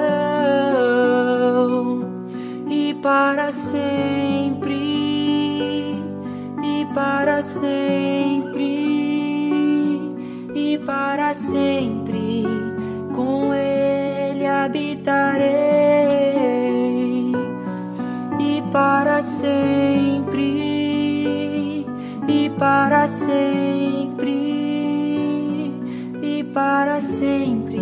e 2.68 2.94
para 2.94 3.51
sempre, 3.51 4.74
e 6.62 6.86
para 6.94 7.43
sempre, 7.43 8.62
e 10.55 10.78
para 10.85 11.35
sempre, 11.35 12.44
com 13.14 13.52
Ele 13.55 14.47
habitarei, 14.47 15.44
e 18.39 18.62
para 18.70 19.22
sempre, 19.22 20.44
e 22.28 22.51
para 22.59 23.09
sempre 23.09 23.73
para 26.55 27.01
sempre, 27.01 27.81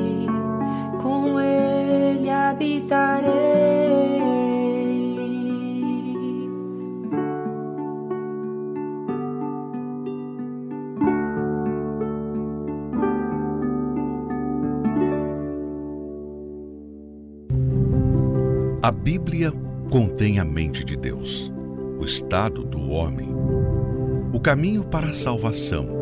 com 1.03 1.39
ele 1.39 2.31
habitarei. 2.31 3.31
A 18.83 18.91
Bíblia 18.91 19.53
contém 19.91 20.41
a 20.41 20.45
mente 20.45 20.83
de 20.83 20.97
Deus, 20.97 21.53
o 21.99 22.05
estado 22.05 22.65
do 22.65 22.91
homem, 22.91 23.29
o 24.33 24.41
caminho 24.41 24.83
para 24.83 25.11
a 25.11 25.15
salvação 25.15 26.02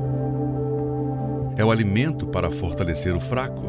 É 1.61 1.63
o 1.63 1.69
alimento 1.69 2.25
para 2.25 2.49
fortalecer 2.49 3.15
o 3.15 3.19
fraco, 3.19 3.61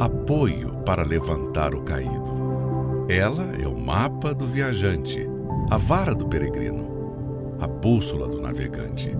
apoio 0.00 0.76
para 0.76 1.02
levantar 1.02 1.74
o 1.74 1.82
caído. 1.82 3.04
Ela 3.06 3.52
é 3.62 3.68
o 3.68 3.76
mapa 3.76 4.32
do 4.32 4.46
viajante, 4.46 5.28
a 5.70 5.76
vara 5.76 6.14
do 6.14 6.26
peregrino, 6.26 7.58
a 7.60 7.66
bússola 7.66 8.26
do 8.26 8.40
navegante, 8.40 9.14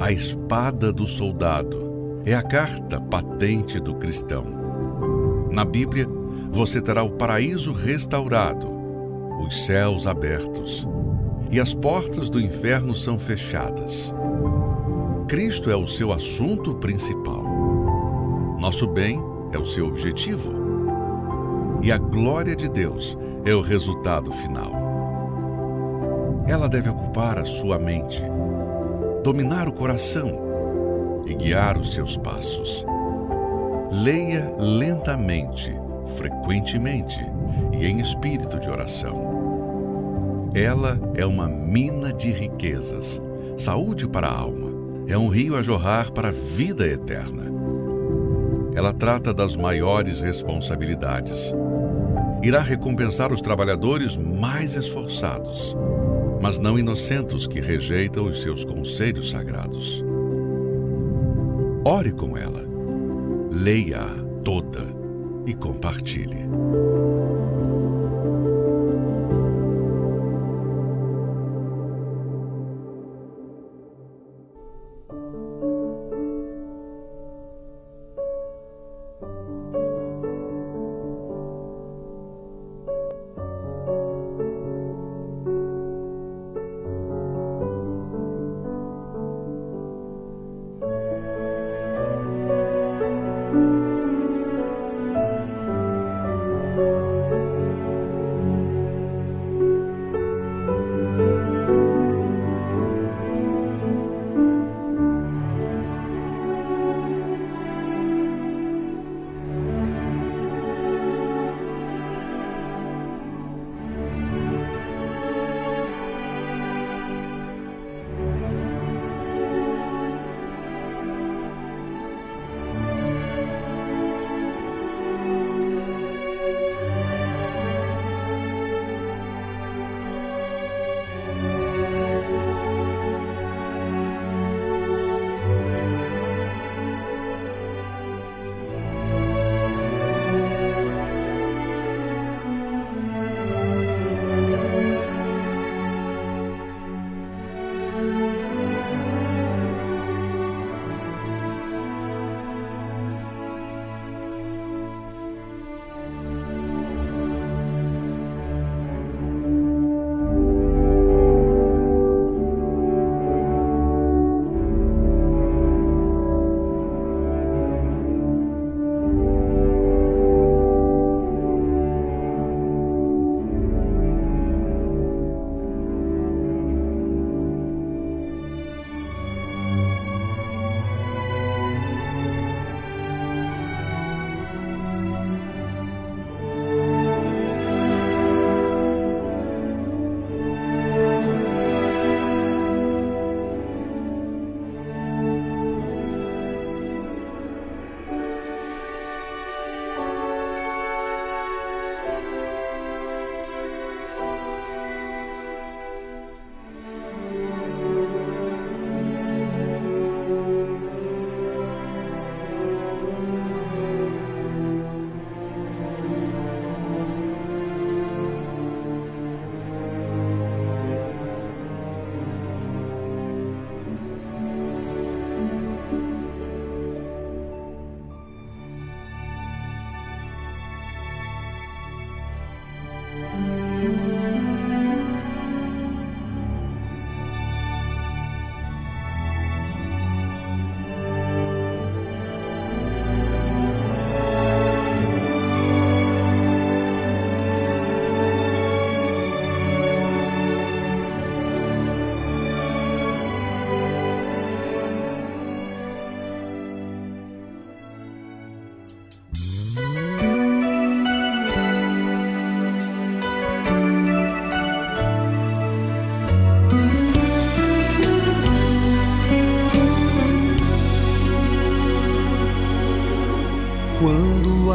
a 0.00 0.10
espada 0.10 0.92
do 0.92 1.06
soldado, 1.06 2.20
é 2.26 2.34
a 2.34 2.42
carta 2.42 3.00
patente 3.00 3.78
do 3.78 3.94
cristão. 3.94 4.44
Na 5.52 5.64
Bíblia, 5.64 6.08
você 6.50 6.82
terá 6.82 7.04
o 7.04 7.10
paraíso 7.10 7.72
restaurado, 7.72 8.66
os 9.46 9.64
céus 9.64 10.08
abertos 10.08 10.88
e 11.52 11.60
as 11.60 11.72
portas 11.72 12.28
do 12.28 12.40
inferno 12.40 12.96
são 12.96 13.16
fechadas. 13.16 14.12
Cristo 15.32 15.70
é 15.70 15.74
o 15.74 15.86
seu 15.86 16.12
assunto 16.12 16.74
principal. 16.74 17.42
Nosso 18.60 18.86
bem 18.86 19.18
é 19.50 19.56
o 19.56 19.64
seu 19.64 19.86
objetivo. 19.86 20.52
E 21.82 21.90
a 21.90 21.96
glória 21.96 22.54
de 22.54 22.68
Deus 22.68 23.16
é 23.42 23.54
o 23.54 23.62
resultado 23.62 24.30
final. 24.30 24.70
Ela 26.46 26.68
deve 26.68 26.90
ocupar 26.90 27.38
a 27.38 27.46
sua 27.46 27.78
mente, 27.78 28.22
dominar 29.24 29.68
o 29.68 29.72
coração 29.72 31.22
e 31.24 31.32
guiar 31.32 31.78
os 31.78 31.94
seus 31.94 32.14
passos. 32.18 32.84
Leia 33.90 34.54
lentamente, 34.58 35.72
frequentemente 36.18 37.18
e 37.72 37.86
em 37.86 38.00
espírito 38.00 38.60
de 38.60 38.68
oração. 38.68 40.50
Ela 40.54 41.00
é 41.14 41.24
uma 41.24 41.48
mina 41.48 42.12
de 42.12 42.30
riquezas, 42.30 43.18
saúde 43.56 44.06
para 44.06 44.26
a 44.26 44.38
alma, 44.38 44.61
é 45.12 45.18
um 45.18 45.28
rio 45.28 45.56
a 45.56 45.62
jorrar 45.62 46.10
para 46.10 46.28
a 46.28 46.32
vida 46.32 46.86
eterna. 46.86 47.44
Ela 48.74 48.94
trata 48.94 49.34
das 49.34 49.54
maiores 49.54 50.22
responsabilidades. 50.22 51.54
Irá 52.42 52.60
recompensar 52.60 53.30
os 53.30 53.42
trabalhadores 53.42 54.16
mais 54.16 54.74
esforçados, 54.74 55.76
mas 56.40 56.58
não 56.58 56.78
inocentes 56.78 57.46
que 57.46 57.60
rejeitam 57.60 58.24
os 58.24 58.40
seus 58.40 58.64
conselhos 58.64 59.30
sagrados. 59.30 60.02
Ore 61.84 62.12
com 62.12 62.36
ela, 62.38 62.64
leia-a 63.52 64.08
toda 64.42 64.86
e 65.46 65.52
compartilhe. 65.52 66.48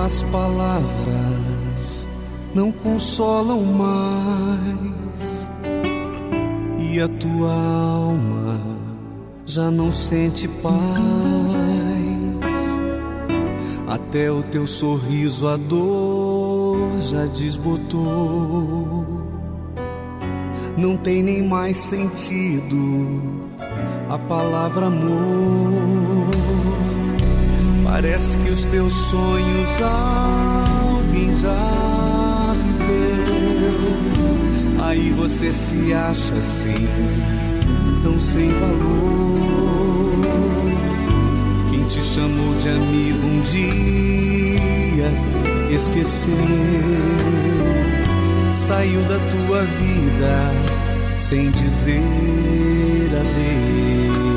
As 0.07 0.23
palavras 0.23 2.07
não 2.55 2.71
consolam 2.71 3.61
mais 3.65 5.51
e 6.79 7.01
a 7.01 7.09
tua 7.09 7.51
alma 7.51 8.57
já 9.45 9.69
não 9.69 9.91
sente 9.91 10.47
paz. 10.47 10.73
Até 13.85 14.31
o 14.31 14.43
teu 14.43 14.65
sorriso 14.65 15.45
a 15.45 15.57
dor 15.57 17.01
já 17.01 17.25
desbotou. 17.25 19.05
Não 20.77 20.95
tem 20.95 21.21
nem 21.21 21.45
mais 21.45 21.75
sentido 21.75 23.51
a 24.07 24.17
palavra 24.17 24.85
amor. 24.85 25.86
Parece 27.99 28.37
que 28.37 28.51
os 28.51 28.63
teus 28.67 28.93
sonhos 28.93 29.81
alguém 29.81 31.33
já 31.33 32.53
viveu. 32.55 33.97
Aí 34.85 35.09
você 35.17 35.51
se 35.51 35.91
acha 35.95 36.35
assim, 36.35 36.87
tão 38.03 38.19
sem 38.19 38.49
valor. 38.49 40.21
Quem 41.71 41.85
te 41.85 42.03
chamou 42.03 42.53
de 42.59 42.69
amigo 42.69 43.25
um 43.25 43.41
dia 43.41 45.11
esqueceu. 45.73 46.37
Saiu 48.51 49.01
da 49.05 49.17
tua 49.17 49.63
vida 49.63 50.51
sem 51.15 51.49
dizer 51.49 52.03
adeus. 53.09 54.36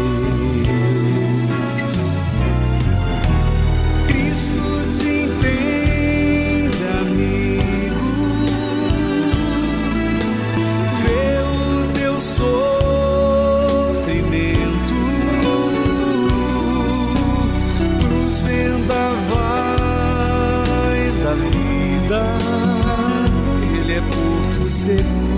it. 24.91 25.30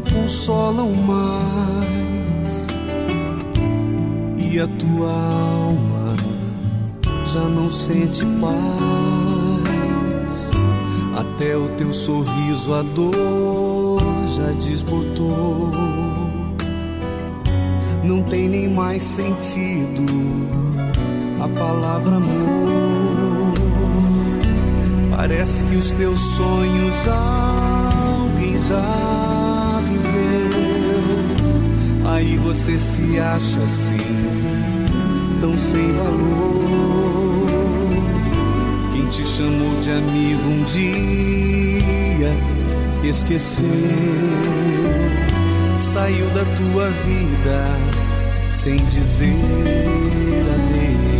Consolam 0.00 0.92
mais 0.92 2.66
e 4.38 4.60
a 4.60 4.66
tua 4.68 5.10
alma 5.10 6.14
já 7.26 7.40
não 7.40 7.68
sente 7.68 8.24
paz. 8.40 8.52
Até 11.16 11.56
o 11.56 11.68
teu 11.70 11.92
sorriso 11.92 12.72
a 12.74 12.82
dor 12.82 14.00
já 14.36 14.52
desbotou. 14.52 15.72
Não 18.04 18.22
tem 18.22 18.48
nem 18.48 18.68
mais 18.68 19.02
sentido 19.02 20.06
a 21.40 21.48
palavra 21.58 22.16
amor. 22.16 23.52
Parece 25.16 25.64
que 25.64 25.74
os 25.74 25.90
teus 25.92 26.20
sonhos 26.20 27.08
alguém 27.08 28.58
já 28.58 29.31
Aí 32.32 32.38
você 32.38 32.78
se 32.78 33.18
acha 33.18 33.62
assim, 33.62 33.98
tão 35.38 35.58
sem 35.58 35.92
valor. 35.92 37.44
Quem 38.90 39.06
te 39.08 39.22
chamou 39.22 39.78
de 39.82 39.90
amigo 39.90 40.48
um 40.48 40.64
dia 40.64 42.34
esqueceu, 43.04 43.66
saiu 45.76 46.26
da 46.30 46.46
tua 46.56 46.88
vida 47.04 47.66
sem 48.50 48.78
dizer 48.86 49.36
adeus. 50.54 51.11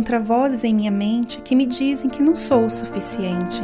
Contra 0.00 0.18
vozes 0.18 0.64
em 0.64 0.74
minha 0.74 0.90
mente 0.90 1.42
que 1.42 1.54
me 1.54 1.66
dizem 1.66 2.08
que 2.08 2.22
não 2.22 2.34
sou 2.34 2.64
o 2.64 2.70
suficiente. 2.70 3.62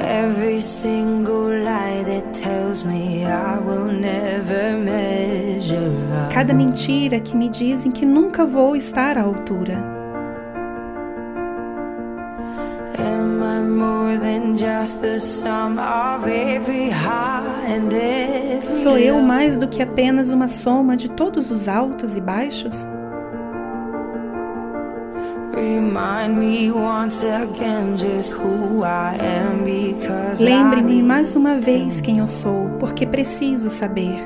Every 0.00 0.60
single 0.60 1.50
lie 1.50 2.02
that 2.04 2.32
tells 2.32 2.82
me 2.84 3.22
I 3.22 3.56
will 3.64 3.86
never 3.86 4.76
measure 4.78 5.92
up. 6.12 6.34
Cada 6.34 6.52
mentira 6.52 7.20
que 7.20 7.36
me 7.36 7.48
dizem 7.48 7.92
que 7.92 8.04
nunca 8.04 8.44
vou 8.44 8.74
estar 8.74 9.16
à 9.16 9.22
altura. 9.22 9.74
Am 12.98 13.40
I 13.44 13.60
more 13.60 14.18
than 14.18 14.56
just 14.56 15.00
the 15.00 15.20
sum 15.20 15.78
of 15.78 16.28
every 16.28 16.90
high 16.90 17.64
and 17.68 17.92
every 17.92 18.72
Sou 18.72 18.98
eu 18.98 19.20
mais 19.20 19.56
do 19.56 19.68
que 19.68 19.80
apenas 19.80 20.30
uma 20.30 20.48
soma 20.48 20.96
de 20.96 21.08
todos 21.08 21.48
os 21.48 21.68
altos 21.68 22.16
e 22.16 22.20
baixos? 22.20 22.86
Lembre-me 30.40 31.02
mais 31.02 31.36
uma 31.36 31.54
vez 31.54 32.00
quem 32.00 32.18
eu 32.18 32.26
sou, 32.26 32.68
porque 32.80 33.06
preciso 33.06 33.70
saber. 33.70 34.18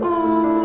Oh, 0.00 0.62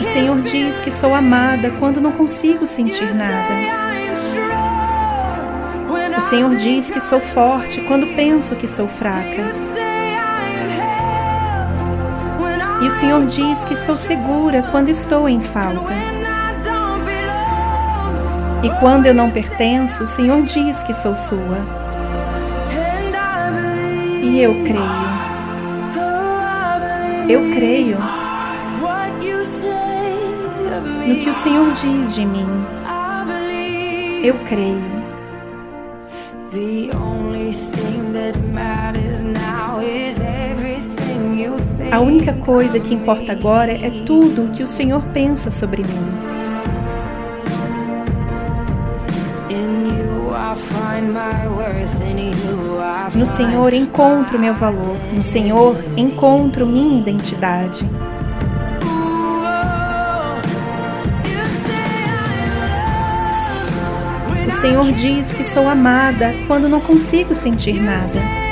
O 0.00 0.04
Senhor 0.06 0.40
diz 0.42 0.80
que 0.80 0.90
sou 0.90 1.12
amada 1.14 1.70
quando 1.80 2.00
não 2.00 2.12
consigo 2.12 2.66
sentir 2.66 3.12
nada. 3.14 3.54
O 6.16 6.20
Senhor 6.20 6.54
diz 6.56 6.90
que 6.90 7.00
sou 7.00 7.20
forte 7.20 7.80
quando 7.82 8.06
penso 8.14 8.54
que 8.54 8.68
sou 8.68 8.86
fraca. 8.86 9.73
E 12.84 12.86
o 12.86 12.90
Senhor 12.90 13.24
diz 13.24 13.64
que 13.64 13.72
estou 13.72 13.96
segura 13.96 14.62
quando 14.70 14.90
estou 14.90 15.26
em 15.26 15.40
falta. 15.40 15.90
E 18.62 18.68
quando 18.78 19.06
eu 19.06 19.14
não 19.14 19.30
pertenço, 19.30 20.04
o 20.04 20.06
Senhor 20.06 20.42
diz 20.42 20.82
que 20.82 20.92
sou 20.92 21.16
sua. 21.16 21.64
E 24.22 24.38
eu 24.38 24.52
creio. 24.64 25.04
Eu 27.26 27.54
creio 27.54 27.96
no 31.06 31.16
que 31.20 31.30
o 31.30 31.34
Senhor 31.34 31.72
diz 31.72 32.14
de 32.14 32.26
mim. 32.26 32.66
Eu 34.22 34.34
creio. 34.46 35.04
A 41.94 42.00
única 42.00 42.32
coisa 42.32 42.80
que 42.80 42.92
importa 42.92 43.30
agora 43.30 43.70
é 43.70 43.88
tudo 44.04 44.46
o 44.46 44.48
que 44.48 44.64
o 44.64 44.66
Senhor 44.66 45.00
pensa 45.14 45.48
sobre 45.48 45.84
mim. 45.84 46.10
No 53.14 53.24
Senhor 53.24 53.72
encontro 53.72 54.40
meu 54.40 54.54
valor. 54.54 54.96
No 55.12 55.22
Senhor 55.22 55.76
encontro 55.96 56.66
minha 56.66 56.98
identidade. 56.98 57.88
O 64.48 64.50
Senhor 64.50 64.90
diz 64.90 65.32
que 65.32 65.44
sou 65.44 65.68
amada 65.68 66.34
quando 66.48 66.68
não 66.68 66.80
consigo 66.80 67.32
sentir 67.36 67.80
nada. 67.80 68.43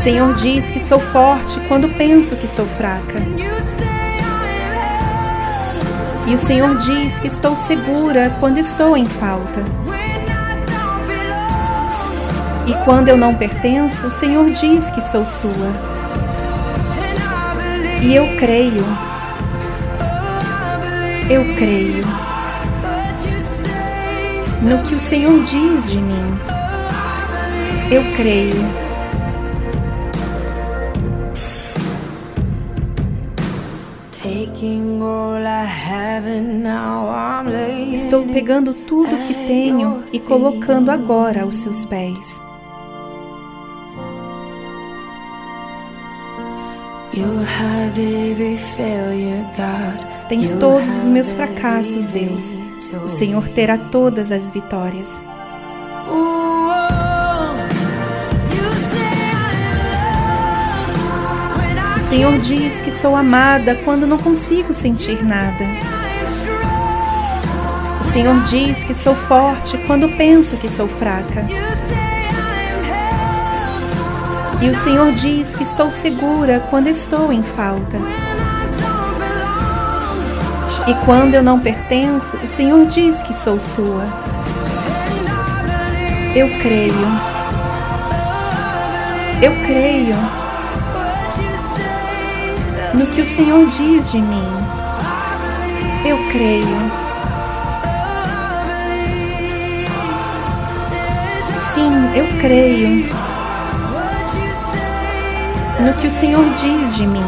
Senhor 0.00 0.32
diz 0.32 0.70
que 0.70 0.80
sou 0.80 0.98
forte 0.98 1.60
quando 1.68 1.86
penso 1.98 2.34
que 2.34 2.48
sou 2.48 2.64
fraca. 2.64 3.18
E 6.26 6.32
o 6.32 6.38
Senhor 6.38 6.78
diz 6.78 7.18
que 7.18 7.26
estou 7.26 7.54
segura 7.54 8.34
quando 8.40 8.56
estou 8.56 8.96
em 8.96 9.04
falta. 9.04 9.62
E 12.66 12.72
quando 12.86 13.08
eu 13.08 13.18
não 13.18 13.34
pertenço, 13.34 14.06
o 14.06 14.10
Senhor 14.10 14.50
diz 14.52 14.90
que 14.90 15.02
sou 15.02 15.26
sua. 15.26 15.70
E 18.00 18.14
eu 18.14 18.38
creio. 18.38 18.86
Eu 21.28 21.44
creio 21.56 22.06
no 24.62 24.82
que 24.82 24.94
o 24.94 25.00
Senhor 25.00 25.42
diz 25.42 25.90
de 25.90 25.98
mim. 25.98 26.38
Eu 27.90 28.02
creio. 28.16 28.89
Estou 37.92 38.26
pegando 38.26 38.74
tudo 38.74 39.26
que 39.26 39.34
tenho 39.46 40.02
e 40.12 40.18
colocando 40.18 40.90
agora 40.90 41.42
aos 41.42 41.56
seus 41.56 41.84
pés. 41.84 42.40
Tens 50.28 50.54
todos 50.54 50.96
os 50.98 51.04
meus 51.04 51.30
fracassos, 51.30 52.08
Deus. 52.08 52.56
O 53.04 53.08
Senhor 53.08 53.48
terá 53.48 53.76
todas 53.76 54.32
as 54.32 54.50
vitórias. 54.50 55.20
O 61.96 62.00
Senhor 62.00 62.38
diz 62.38 62.80
que 62.80 62.90
sou 62.90 63.14
amada 63.14 63.76
quando 63.84 64.06
não 64.06 64.18
consigo 64.18 64.72
sentir 64.72 65.24
nada. 65.24 65.99
O 68.10 68.12
Senhor 68.12 68.42
diz 68.42 68.82
que 68.82 68.92
sou 68.92 69.14
forte 69.14 69.78
quando 69.86 70.08
penso 70.16 70.56
que 70.56 70.68
sou 70.68 70.88
fraca. 70.88 71.46
E 74.60 74.68
o 74.68 74.74
Senhor 74.74 75.12
diz 75.12 75.54
que 75.54 75.62
estou 75.62 75.92
segura 75.92 76.58
quando 76.70 76.88
estou 76.88 77.32
em 77.32 77.40
falta. 77.44 77.98
E 80.88 80.94
quando 81.04 81.34
eu 81.34 81.42
não 81.44 81.60
pertenço, 81.60 82.36
o 82.38 82.48
Senhor 82.48 82.84
diz 82.86 83.22
que 83.22 83.32
sou 83.32 83.60
sua. 83.60 84.02
Eu 86.34 86.48
creio. 86.62 87.06
Eu 89.40 89.52
creio 89.66 90.16
no 92.92 93.06
que 93.06 93.20
o 93.20 93.26
Senhor 93.26 93.64
diz 93.68 94.10
de 94.10 94.20
mim. 94.20 94.52
Eu 96.04 96.18
creio. 96.32 97.09
Sim, 101.80 102.14
eu 102.14 102.26
creio 102.38 102.88
no 105.80 105.98
que 105.98 106.08
o 106.08 106.10
Senhor 106.10 106.44
diz 106.50 106.94
de 106.94 107.06
mim. 107.06 107.22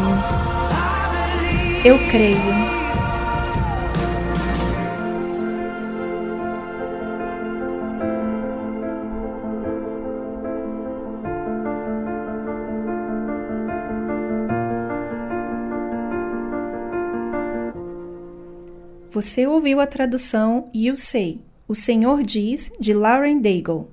Eu 1.83 1.97
creio. 2.11 2.37
Você 19.09 19.47
ouviu 19.47 19.79
a 19.79 19.87
tradução 19.87 20.69
You 20.71 20.95
Say, 20.95 21.41
O 21.67 21.73
Senhor 21.73 22.21
Diz, 22.21 22.71
de 22.79 22.93
Lauren 22.93 23.41
Daigle. 23.41 23.92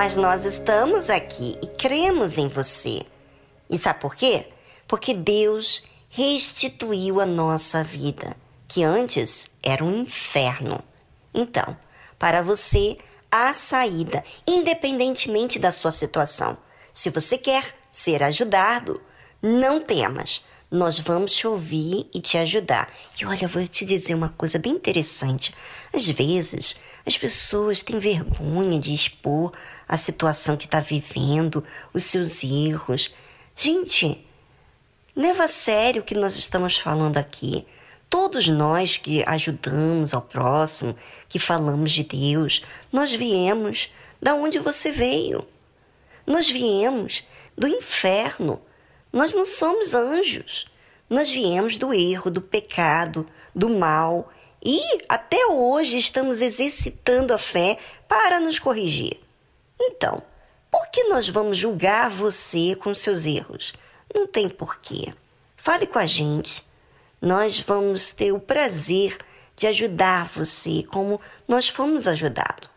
Mas 0.00 0.14
nós 0.14 0.44
estamos 0.44 1.10
aqui 1.10 1.56
e 1.60 1.66
cremos 1.66 2.38
em 2.38 2.46
você. 2.46 3.02
E 3.68 3.76
sabe 3.76 3.98
por 3.98 4.14
quê? 4.14 4.46
Porque 4.86 5.12
Deus 5.12 5.82
restituiu 6.08 7.20
a 7.20 7.26
nossa 7.26 7.82
vida, 7.82 8.36
que 8.68 8.84
antes 8.84 9.50
era 9.60 9.84
um 9.84 10.02
inferno. 10.02 10.84
Então, 11.34 11.76
para 12.16 12.42
você, 12.42 12.96
há 13.28 13.52
saída, 13.52 14.22
independentemente 14.46 15.58
da 15.58 15.72
sua 15.72 15.90
situação. 15.90 16.56
Se 16.92 17.10
você 17.10 17.36
quer 17.36 17.64
ser 17.90 18.22
ajudado, 18.22 19.02
não 19.42 19.80
temas. 19.80 20.44
Nós 20.70 20.98
vamos 20.98 21.34
te 21.34 21.46
ouvir 21.46 22.06
e 22.14 22.20
te 22.20 22.36
ajudar. 22.36 22.92
E 23.18 23.24
olha, 23.24 23.44
eu 23.44 23.48
vou 23.48 23.66
te 23.66 23.86
dizer 23.86 24.14
uma 24.14 24.28
coisa 24.28 24.58
bem 24.58 24.72
interessante. 24.72 25.54
Às 25.94 26.06
vezes, 26.06 26.76
as 27.06 27.16
pessoas 27.16 27.82
têm 27.82 27.98
vergonha 27.98 28.78
de 28.78 28.92
expor 28.92 29.50
a 29.88 29.96
situação 29.96 30.58
que 30.58 30.66
está 30.66 30.78
vivendo, 30.78 31.64
os 31.94 32.04
seus 32.04 32.44
erros. 32.44 33.10
Gente, 33.56 34.22
leva 35.16 35.44
a 35.44 35.48
sério 35.48 36.02
o 36.02 36.04
que 36.04 36.14
nós 36.14 36.36
estamos 36.36 36.76
falando 36.76 37.16
aqui. 37.16 37.66
Todos 38.10 38.46
nós 38.48 38.98
que 38.98 39.24
ajudamos 39.26 40.12
ao 40.12 40.20
próximo, 40.20 40.94
que 41.30 41.38
falamos 41.38 41.92
de 41.92 42.04
Deus, 42.04 42.62
nós 42.92 43.10
viemos 43.10 43.90
da 44.20 44.34
onde 44.34 44.58
você 44.58 44.90
veio. 44.90 45.48
Nós 46.26 46.50
viemos 46.50 47.24
do 47.56 47.66
inferno. 47.66 48.60
Nós 49.18 49.34
não 49.34 49.44
somos 49.44 49.96
anjos. 49.96 50.68
Nós 51.10 51.28
viemos 51.28 51.76
do 51.76 51.92
erro, 51.92 52.30
do 52.30 52.40
pecado, 52.40 53.26
do 53.52 53.68
mal 53.68 54.30
e 54.64 54.78
até 55.08 55.44
hoje 55.48 55.98
estamos 55.98 56.40
exercitando 56.40 57.34
a 57.34 57.38
fé 57.38 57.78
para 58.06 58.38
nos 58.38 58.60
corrigir. 58.60 59.18
Então, 59.80 60.22
por 60.70 60.88
que 60.92 61.02
nós 61.08 61.28
vamos 61.28 61.58
julgar 61.58 62.08
você 62.08 62.76
com 62.76 62.94
seus 62.94 63.26
erros? 63.26 63.72
Não 64.14 64.24
tem 64.24 64.48
porquê. 64.48 65.12
Fale 65.56 65.88
com 65.88 65.98
a 65.98 66.06
gente. 66.06 66.64
Nós 67.20 67.58
vamos 67.58 68.12
ter 68.12 68.30
o 68.30 68.38
prazer 68.38 69.18
de 69.56 69.66
ajudar 69.66 70.26
você 70.28 70.84
como 70.84 71.20
nós 71.48 71.68
fomos 71.68 72.06
ajudados. 72.06 72.70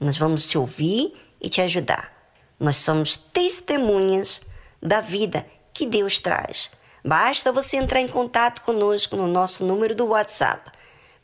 Nós 0.00 0.16
vamos 0.16 0.46
te 0.46 0.56
ouvir 0.56 1.14
e 1.38 1.50
te 1.50 1.60
ajudar. 1.60 2.10
Nós 2.58 2.78
somos 2.78 3.18
testemunhas 3.18 4.40
da 4.80 5.02
vida 5.02 5.44
que 5.78 5.86
Deus 5.86 6.18
traz. 6.18 6.70
Basta 7.04 7.52
você 7.52 7.76
entrar 7.76 8.00
em 8.00 8.08
contato 8.08 8.62
conosco 8.62 9.16
no 9.16 9.28
nosso 9.28 9.64
número 9.64 9.94
do 9.94 10.06
WhatsApp 10.06 10.72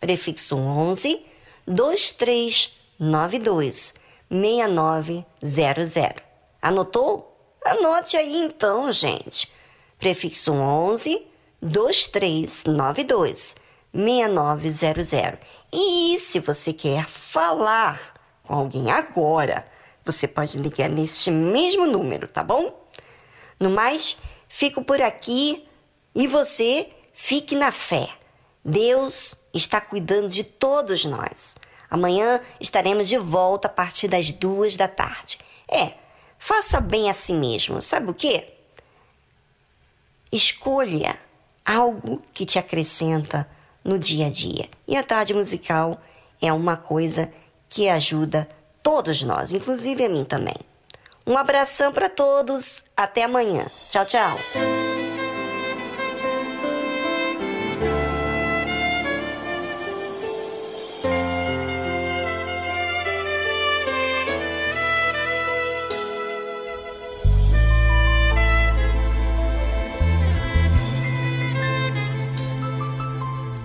prefixo 0.05 0.57
11 0.57 1.25
2392 1.67 3.95
6900. 4.31 6.23
Anotou? 6.61 7.35
Anote 7.65 8.19
aí 8.19 8.37
então, 8.37 8.93
gente. 8.93 9.51
Prefixo 9.99 10.53
11 10.53 11.27
2392 11.61 13.57
6900. 13.95 15.39
E 15.73 16.19
se 16.19 16.39
você 16.39 16.75
quer 16.75 17.09
falar 17.09 17.99
com 18.43 18.55
alguém 18.55 18.91
agora, 18.91 19.67
você 20.05 20.29
pode 20.29 20.59
ligar 20.59 20.91
neste 20.91 21.31
mesmo 21.31 21.87
número, 21.87 22.29
tá 22.29 22.45
bom? 22.45 22.85
No 23.59 23.71
mais, 23.71 24.19
fico 24.55 24.85
por 24.85 25.03
aqui 25.03 25.67
e 26.15 26.29
você 26.29 26.89
fique 27.13 27.57
na 27.57 27.73
fé. 27.73 28.09
Deus 28.65 29.35
está 29.53 29.81
cuidando 29.81 30.29
de 30.29 30.45
todos 30.45 31.05
nós. 31.05 31.57
Amanhã 31.91 32.41
estaremos 32.61 33.09
de 33.09 33.19
volta 33.19 33.67
a 33.67 33.71
partir 33.71 34.07
das 34.07 34.31
duas 34.31 34.77
da 34.77 34.87
tarde. 34.87 35.39
É, 35.69 35.95
faça 36.39 36.81
bem 36.81 37.11
a 37.11 37.15
si 37.15 37.35
mesmo. 37.35 37.83
Sabe 37.83 38.13
o 38.13 38.15
que? 38.15 38.47
Escolha 40.31 41.19
algo 41.65 42.23
que 42.33 42.47
te 42.47 42.57
acrescenta 42.57 43.51
no 43.83 43.99
dia 43.99 44.29
a 44.29 44.31
dia. 44.31 44.71
E 44.87 44.97
a 44.97 45.03
tarde 45.03 45.35
musical 45.35 46.01
é 46.41 46.53
uma 46.53 46.77
coisa 46.77 47.33
que 47.69 47.89
ajuda 47.89 48.49
todos 48.85 49.21
nós, 49.21 49.53
inclusive 49.53 50.05
a 50.05 50.09
mim 50.09 50.25
também. 50.25 50.74
Um 51.27 51.39
abração 51.39 51.91
para 51.91 52.09
todos, 52.09 52.85
até 52.95 53.25
amanhã. 53.25 53.65
Tchau, 53.91 54.05
tchau. 54.05 54.37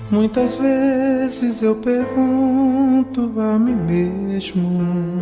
Muitas 0.09 0.55
vezes 0.55 1.61
eu 1.61 1.75
pergunto 1.75 3.31
a 3.39 3.59
mim 3.59 3.75
mesmo 3.75 5.21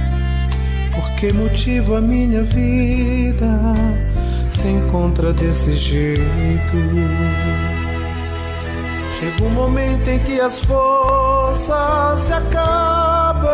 que 1.21 1.31
motivo 1.33 1.95
a 1.95 2.01
minha 2.01 2.41
vida 2.41 3.45
se 4.49 4.67
encontra 4.67 5.31
desse 5.31 5.71
jeito. 5.71 6.23
Chega 9.19 9.43
um 9.43 9.51
momento 9.51 10.07
em 10.07 10.17
que 10.17 10.41
as 10.41 10.59
forças 10.61 12.21
se 12.21 12.33
acabam, 12.33 13.51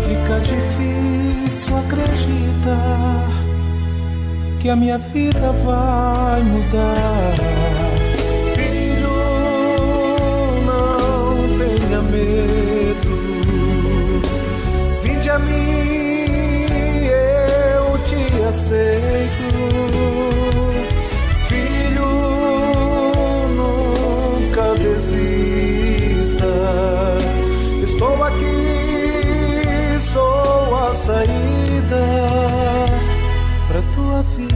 fica 0.00 0.40
difícil 0.40 1.76
acreditar 1.76 3.28
que 4.58 4.70
a 4.70 4.76
minha 4.76 4.96
vida 4.96 5.52
vai 5.62 6.42
mudar. 6.42 7.34
tenha 11.58 12.02
medo. 12.02 12.65
Mim, 15.38 17.06
eu 17.06 17.98
te 18.04 18.42
aceito. 18.48 19.46
Filho, 21.48 22.10
nunca 23.54 24.74
desista. 24.74 26.46
Estou 27.82 28.24
aqui, 28.24 29.98
sou 30.00 30.74
a 30.74 30.94
saída 30.94 32.06
para 33.68 33.82
tua 33.94 34.22
vida. 34.36 34.55